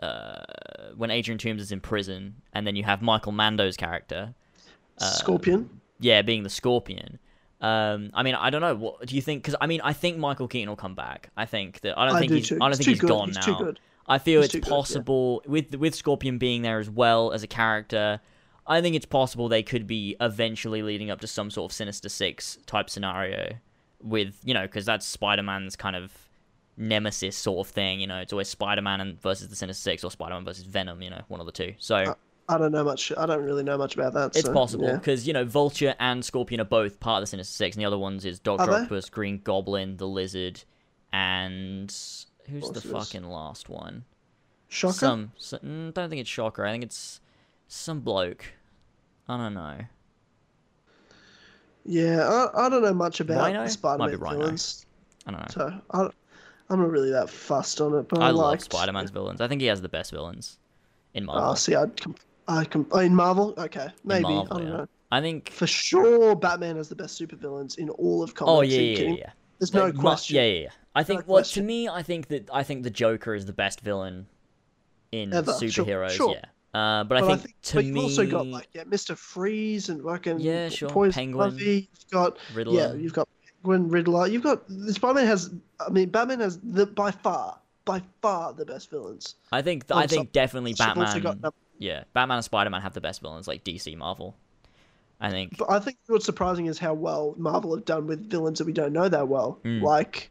[0.00, 0.42] uh
[0.96, 4.34] when Adrian Toomes is in prison, and then you have Michael Mando's character,
[4.98, 5.68] Uh, Scorpion.
[5.98, 7.18] yeah, being the Scorpion.
[7.60, 8.74] Um, I mean, I don't know.
[8.74, 9.42] What do you think?
[9.42, 11.30] Because I mean, I think Michael Keaton will come back.
[11.36, 12.48] I think that I don't I think do he's.
[12.48, 12.56] too.
[12.56, 13.08] I don't He's think too he's good.
[13.08, 13.72] gone He's now.
[14.06, 14.76] I feel He's it's too good, yeah.
[14.76, 18.20] possible with with Scorpion being there as well as a character.
[18.66, 22.08] I think it's possible they could be eventually leading up to some sort of Sinister
[22.08, 23.54] Six type scenario
[24.00, 26.12] with you know because that's Spider Man's kind of
[26.76, 28.00] nemesis sort of thing.
[28.00, 30.64] You know, it's always Spider Man and versus the Sinister Six or Spider Man versus
[30.64, 31.02] Venom.
[31.02, 31.74] You know, one of the two.
[31.78, 32.16] So.
[32.48, 33.12] I don't know much.
[33.16, 34.36] I don't really know much about that.
[34.36, 34.96] It's so, possible yeah.
[34.96, 37.86] because you know Vulture and Scorpion are both part of the Sinister Six, and the
[37.86, 40.62] other ones is Doctor Octopus, Green Goblin, the Lizard,
[41.12, 41.94] and
[42.48, 44.04] who's the fucking last one?
[44.68, 44.94] Shocker.
[44.94, 46.64] Some, s mm, don't think it's Shocker.
[46.64, 47.20] I think it's
[47.68, 48.44] some bloke.
[49.28, 49.78] I don't know.
[51.84, 53.66] Yeah, I, I don't know much about Rhino?
[53.66, 54.38] Spider-Man Might be Rhino.
[54.38, 54.86] villains,
[55.26, 55.46] I don't know.
[55.50, 56.08] so I,
[56.70, 58.08] I'm not really that fussed on it.
[58.08, 59.40] But I, I love liked- Spider Man's villains.
[59.40, 60.58] I think he has the best villains
[61.14, 61.50] in Marvel.
[61.50, 62.14] Oh, see, I'd com-
[62.48, 63.54] I com- oh, in Marvel.
[63.58, 64.76] Okay, maybe Marvel, I don't yeah.
[64.78, 64.88] know.
[65.10, 65.50] I think.
[65.50, 68.50] For sure, Batman has the best supervillains in all of comics.
[68.50, 69.30] Oh yeah, yeah, yeah, yeah.
[69.58, 70.36] There's no Mar- question.
[70.36, 70.68] Yeah, yeah, yeah.
[70.94, 71.24] I think.
[71.26, 74.26] Well, to me, I think that I think the Joker is the best villain
[75.10, 76.10] in Ever, superheroes.
[76.10, 76.34] sure.
[76.34, 76.44] Yeah.
[76.74, 79.90] Uh, but, But I think, to but me, you've also got like yeah, Mister Freeze
[79.90, 81.88] and fucking Yeah, sure, Poison Penguin, Ivy.
[81.92, 82.74] You've got Riddler.
[82.74, 83.28] yeah, you've got
[83.62, 84.26] Penguin, Riddler.
[84.28, 85.50] You've got Spider-Man has.
[85.86, 89.34] I mean, Batman has the by far, by far the best villains.
[89.52, 91.20] I think I think definitely Batman.
[91.20, 94.34] got yeah, Batman and Spider Man have the best villains, like DC, Marvel.
[95.20, 95.56] I think.
[95.58, 98.72] But I think what's surprising is how well Marvel have done with villains that we
[98.72, 99.80] don't know that well, Mm.
[99.82, 100.30] like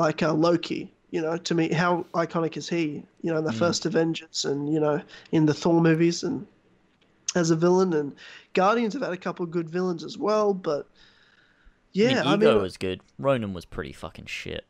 [0.00, 0.90] like uh, Loki.
[1.12, 3.02] You know, to me, how iconic is he?
[3.22, 3.58] You know, in the Mm.
[3.58, 5.00] first Avengers, and you know,
[5.32, 6.46] in the Thor movies, and
[7.34, 8.14] as a villain, and
[8.54, 10.54] Guardians have had a couple of good villains as well.
[10.54, 10.86] But
[11.92, 13.00] yeah, I I mean, mean, was good.
[13.18, 14.64] Ronan was pretty fucking shit.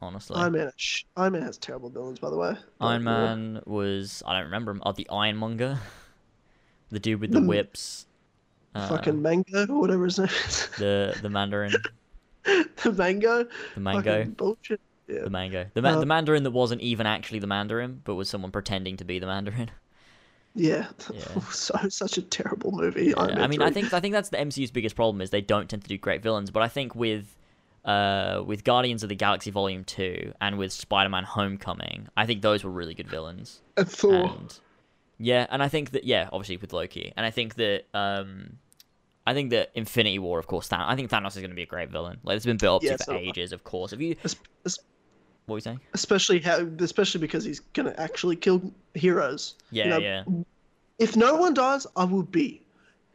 [0.00, 2.54] Honestly, Iron Man, sh- Iron Man has terrible villains, by the way.
[2.82, 3.04] Iron.
[3.04, 4.82] Man was I don't remember him.
[4.84, 5.78] Oh, the Ironmonger,
[6.90, 8.06] the dude with the The- whips.
[8.74, 10.68] Uh, fucking Mango or whatever his name is.
[10.76, 11.72] the the Mandarin,
[12.82, 13.46] the Mango.
[13.74, 14.80] the Mango, Fucking bullshit.
[15.08, 15.22] Yeah.
[15.22, 18.28] the Mango, the ma- Uh, the Mandarin that wasn't even actually the Mandarin, but was
[18.28, 19.70] someone pretending to be the Mandarin.
[20.58, 20.86] Yeah.
[21.12, 21.40] Yeah.
[21.50, 23.12] so such a terrible movie.
[23.14, 25.42] Yeah, Man I mean, I think I think that's the MCU's biggest problem is they
[25.42, 26.50] don't tend to do great villains.
[26.50, 27.36] But I think with
[27.84, 32.64] uh, with Guardians of the Galaxy Volume Two and with Spider-Man: Homecoming, I think those
[32.64, 33.60] were really good villains.
[33.76, 34.14] And Thor.
[34.14, 34.58] And
[35.18, 38.56] yeah, and I think that yeah, obviously with Loki, and I think that um,
[39.26, 41.62] I think that Infinity War, of course, Thanos, I think Thanos is going to be
[41.64, 42.18] a great villain.
[42.22, 43.52] Like it's been built up Yeah, to so for ages.
[43.52, 44.78] Of course, if you Es- es-
[45.46, 45.80] what were you saying?
[45.94, 49.54] especially how, especially because he's gonna actually kill heroes.
[49.70, 50.24] Yeah, You know, yeah.
[50.98, 52.62] If no one dies, I will be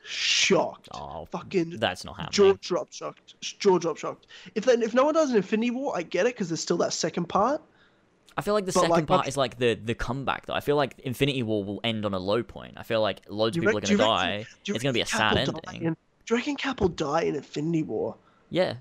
[0.03, 0.89] shocked.
[0.93, 2.31] Oh, Fucking that's not happening.
[2.31, 3.35] jaw drop shocked.
[3.41, 4.27] Jaw drop shocked.
[4.55, 6.77] If then if no one dies in Infinity War, I get it because there's still
[6.77, 7.61] that second part.
[8.37, 10.53] I feel like the But, second like, part is like the the comeback though.
[10.53, 12.73] I feel like Infinity War will end on a low point.
[12.77, 14.37] I feel like loads of people rec- are going to you die.
[14.37, 15.87] reckon- It's going to be a reckon sad Cap die ending.
[15.87, 18.15] in- do you reckon Cap will die in Infinity War?
[18.49, 18.75] Yeah,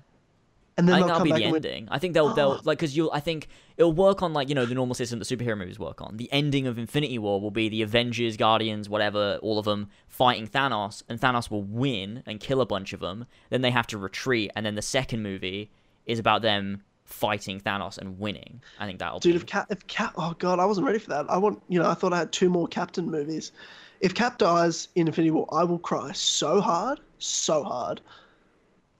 [0.77, 1.87] And then I they'll think that'll come be back the ending.
[1.91, 2.33] I think they'll ah.
[2.33, 2.61] they'll Oh.
[2.63, 3.11] like because you'll.
[3.11, 3.47] I think
[3.77, 6.15] it'll work on like you know the normal system that superhero movies work on.
[6.17, 10.47] The ending of Infinity War will be the Avengers, Guardians, whatever, all of them fighting
[10.47, 13.25] Thanos, and Thanos will win and kill a bunch of them.
[13.49, 15.71] Then they have to retreat, and then the second movie
[16.05, 18.61] is about them fighting Thanos and winning.
[18.79, 19.37] I think that'll Dude, be.
[19.37, 21.29] if Cap, if Cap, oh god, I wasn't ready for that.
[21.29, 23.51] I want, you know, I thought I had two more Captain movies.
[23.99, 28.01] If Cap dies in Infinity War, I will cry so hard, so hard.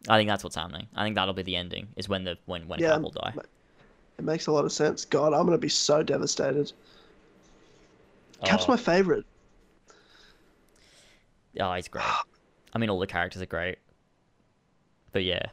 [0.07, 0.87] I think that's what's happening.
[0.95, 1.87] I think that'll be the ending.
[1.95, 3.33] Is when the when when Yeah, Cap will die.
[4.17, 5.05] It makes a lot of sense.
[5.05, 6.71] God, I'm gonna be so devastated.
[8.43, 8.71] Cap's Oh.
[8.71, 9.25] my favorite.
[11.59, 12.05] Oh, he's great.
[12.73, 13.77] I mean, all the characters are great.
[15.11, 15.47] But yeah,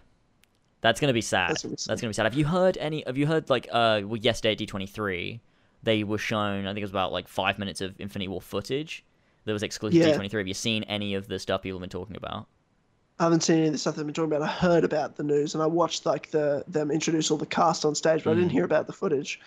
[0.80, 1.50] that's gonna be sad.
[1.50, 2.24] That's That's gonna be sad.
[2.24, 3.02] Have you heard any?
[3.06, 5.40] Have you heard like uh, well, yesterday at D twenty three,
[5.82, 6.66] they were shown.
[6.66, 9.04] I think it was about like five minutes of Infinity War footage
[9.44, 10.08] that was exclusive Yeah.
[10.08, 10.40] D twenty three.
[10.40, 12.46] Have you seen any of the stuff people have been talking about?
[13.20, 14.42] I haven't seen any of the stuff they've been talking about.
[14.48, 17.84] I heard about the news and I watched like the them introduce all the cast
[17.84, 18.38] on stage, but I Mm.
[18.38, 19.40] didn't hear about the footage.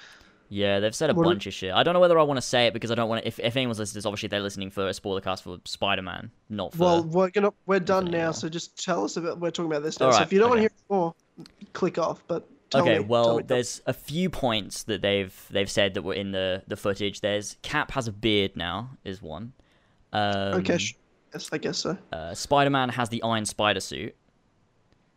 [0.54, 1.72] Yeah, they've said a What bunch of shit.
[1.72, 3.28] I don't know whether I want to say it because I don't want to.
[3.28, 6.30] If, if anyone's listening, this, obviously they're listening for a spoiler cast for Spider Man,
[6.49, 6.80] not for.
[6.80, 8.34] Well, we're gonna we're done now, War.
[8.34, 9.39] so just tell us about.
[9.39, 10.08] We're talking about this now.
[10.08, 11.16] All so if you don't want to hear more,
[11.72, 12.22] click off.
[12.28, 16.16] But tell okay, me, well, there's a few points that they've they've said that were
[16.16, 17.22] in the the footage.
[17.22, 19.54] There's Cap has a beard now, is one.
[20.12, 20.97] Um, okay, sh-
[21.34, 21.97] yes, I guess so.
[22.12, 24.18] uh, Spider Man has the Iron Spider suit,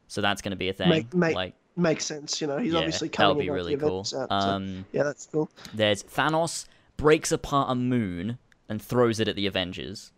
[0.06, 0.90] so that's going to be a thing.
[0.90, 2.40] Make- make- like, Makes sense.
[2.40, 4.00] You know, he's yeah, obviously coming be in really the cool.
[4.00, 5.50] Avengers out, so- Um, yeah, that's cool.
[5.72, 6.66] there's Thanos
[6.96, 10.12] breaks apart a moon and throws it at the Avengers.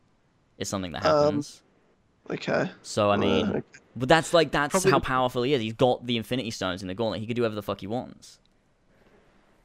[0.59, 1.63] Is something that Um, happens.
[2.31, 2.71] Okay.
[2.83, 3.63] so I mean, Uh, okay.
[3.95, 5.63] but that's like that's Probably- how powerful he is.
[5.63, 7.21] He's got the Infinity Stones in the gauntlet.
[7.21, 8.39] He could do whatever the fuck he wants.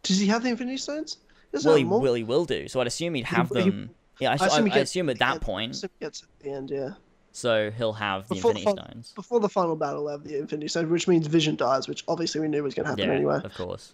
[0.04, 1.18] does he have the Infinity Stones?
[1.52, 2.00] Does Well, he he more?
[2.00, 2.14] will.
[2.14, 2.68] He will do.
[2.68, 3.90] So I'd assume he'd have he- them.
[4.20, 5.76] Yeah, I, I assume he I, I assume at that end- point.
[5.76, 6.70] he gets at the end.
[6.72, 6.92] Yeah.
[7.34, 9.14] So he'll have the Before the Infinity Stones.
[9.16, 12.48] Before the final battle, of the Infinity Stones, which means Vision dies, which obviously we
[12.48, 13.40] knew was going to happen Yeah, anyway.
[13.44, 13.94] of course.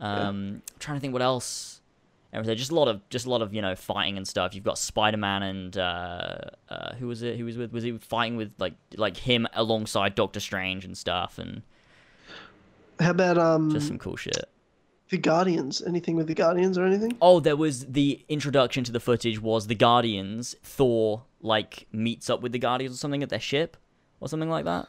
[0.00, 1.74] Um, trying to think what else.
[2.32, 4.54] Was just a lot of just a lot of you know fighting and stuff.
[4.54, 6.36] You've got Spider Man and uh,
[6.68, 7.38] uh, who was it?
[7.38, 7.72] Who was with?
[7.72, 11.62] Was he fighting with like like him alongside Doctor Strange and stuff, and
[13.00, 14.44] How about um just some cool shit.
[15.08, 15.82] the Guardians?
[15.82, 17.16] Anything with the Guardians or anything?
[17.22, 20.54] Oh, there was the introduction to the footage was the Guardians.
[20.62, 23.76] Thor like meets up with the Guardians or something at their ship
[24.20, 24.88] or something like that.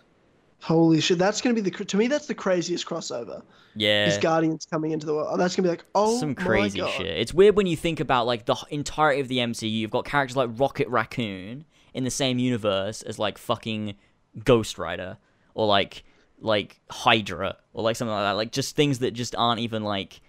[0.61, 1.17] Holy shit!
[1.17, 3.41] That's going to be the to me that's the craziest crossover.
[3.75, 5.39] Yeah, Is Guardians coming into the world?
[5.39, 7.05] That's going to be like oh some crazy shit.
[7.17, 9.71] It's weird when you think about like the entirety of the MCU.
[9.71, 13.95] You've got characters like Rocket Raccoon in the same universe as like fucking
[14.43, 15.17] Ghost Rider
[15.53, 16.03] or like
[16.41, 18.31] like Hydra or like something like that.
[18.33, 20.19] Like just things that just aren't even like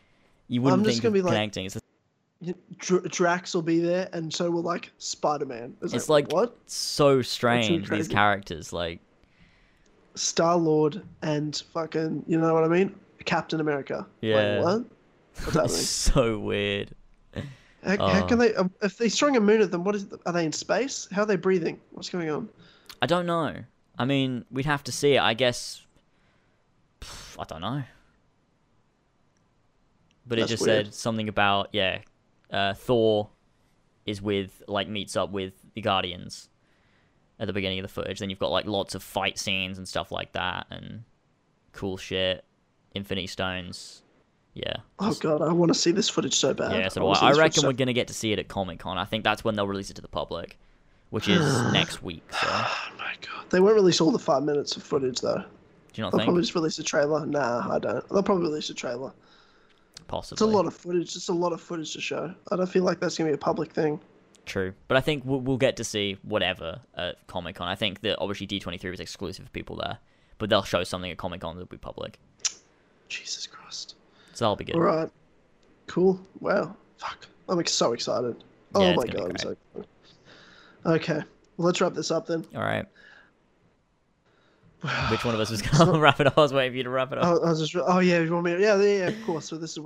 [0.46, 1.66] you wouldn't think gonna of be like- connecting.
[1.66, 1.82] It's, Dr-
[2.78, 5.76] Drax will be there, and so will like Spider Man.
[5.82, 6.57] It's, it's like, like what?
[6.66, 9.01] so strange these characters like
[10.14, 12.95] Star Lord and fucking you know what I mean?
[13.26, 14.07] Captain America.
[14.22, 14.61] Yeah.
[14.61, 14.84] Like,
[15.45, 15.70] what?
[15.70, 16.91] So weird.
[17.84, 18.26] How, how Oh.
[18.26, 18.55] can they?
[18.55, 20.07] Um, if they're throwing a moon at them, what is?
[20.26, 21.09] Are they in space?
[21.12, 21.80] How are they breathing?
[21.93, 22.49] What's going on?
[23.01, 23.55] I don't know.
[23.99, 25.20] I mean, we'd have to see it.
[25.20, 25.82] I guess.
[27.38, 27.82] I don't know.
[30.26, 30.86] But it just weird.
[30.86, 32.01] said something about yeah,
[32.53, 33.28] uh, Thor
[34.07, 36.48] is with like meets up with the Guardians
[37.38, 38.18] at the beginning of the footage.
[38.18, 41.05] Then you've got like lots of fight scenes and stuff like that, and
[41.72, 42.44] cool shit.
[42.94, 44.03] Infinity Stones.
[44.55, 44.76] Yeah.
[44.98, 46.72] Oh god, I want to see this footage so bad.
[46.72, 47.30] yeah, so I.
[47.30, 48.98] I reckon so- we're gonna get to see it at Comic Con.
[48.98, 50.59] I think that's when they'll release it to the public,
[51.11, 51.40] which is
[51.72, 52.24] next week.
[52.32, 55.36] So, Oh my god, they won't release all the five minutes of footage though.
[55.92, 56.24] Do you not think They'll think?
[56.26, 57.24] probably just release a trailer.
[57.26, 58.09] Nah, I don't.
[58.09, 59.12] They'll probably release a trailer.
[60.11, 60.34] Possibly.
[60.34, 61.14] It's a lot of footage.
[61.14, 62.34] It's a lot of footage to show.
[62.50, 64.00] I don't feel like that's gonna be a public thing.
[64.44, 67.68] True, but I think we'll, we'll get to see whatever at Comic Con.
[67.68, 69.98] I think that obviously D twenty three was exclusive for people there,
[70.38, 72.18] but they'll show something at Comic Con that'll be public,
[73.08, 73.94] Jesus Christ.
[74.32, 74.74] so that'll be good.
[74.74, 75.08] All right.
[75.86, 76.20] Cool.
[76.40, 76.74] Wow.
[76.98, 77.28] Fuck.
[77.48, 78.34] I'm so excited.
[78.74, 79.88] Yeah, oh my god, I'm so excited.
[80.86, 81.22] Okay.
[81.56, 82.44] Well, let's wrap this up then.
[82.56, 82.86] All right.
[85.10, 86.38] Which one of us was gonna wrap it up?
[86.38, 87.24] I was waiting for you to wrap it up.
[87.24, 87.84] Oh, I was just.
[87.86, 88.52] Oh yeah, you want me?
[88.54, 89.46] To, yeah, yeah, of course.
[89.46, 89.84] So this is.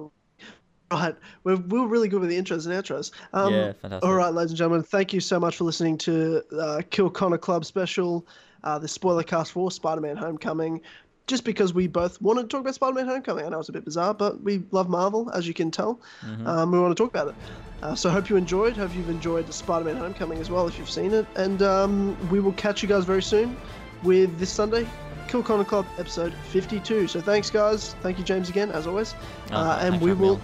[0.93, 3.11] Right, we're, we're really good with the intros and outros.
[3.33, 4.09] Um, Yeah, fantastic.
[4.09, 7.39] All right, ladies and gentlemen, thank you so much for listening to uh, Kill Connor
[7.39, 8.25] Club special,
[8.63, 10.81] uh, the spoiler cast for Spider-Man: Homecoming.
[11.27, 13.85] Just because we both wanted to talk about Spider-Man: Homecoming, I know it's a bit
[13.85, 16.01] bizarre, but we love Marvel, as you can tell.
[16.21, 16.47] Mm-hmm.
[16.47, 17.35] Um, we want to talk about it.
[17.83, 18.77] Uh, so hope you enjoyed.
[18.77, 21.27] Hope you've enjoyed the Spider-Man: Homecoming as well, if you've seen it.
[21.35, 23.57] And um, we will catch you guys very soon
[24.05, 24.87] with this Sunday.
[25.29, 27.09] Kill Connor Club episode 52.
[27.09, 27.95] So thanks, guys.
[28.03, 29.15] Thank you, James, again, as always.
[29.51, 30.41] Oh, uh, and we for having me will.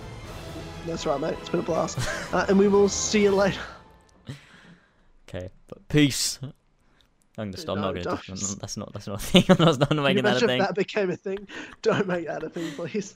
[0.86, 1.36] That's right, mate.
[1.40, 1.98] It's been a blast.
[2.34, 3.60] uh, and we will see you later.
[5.28, 6.40] Okay, but peace.
[6.42, 7.76] I'm gonna stop.
[7.76, 8.16] I'm No, not gonna.
[8.26, 8.58] don't.
[8.60, 8.92] That's not.
[8.92, 9.44] That's not a thing.
[9.50, 10.60] I'm not, I'm not making that a thing.
[10.60, 11.46] if that became a thing?
[11.82, 13.14] Don't make that a thing, please.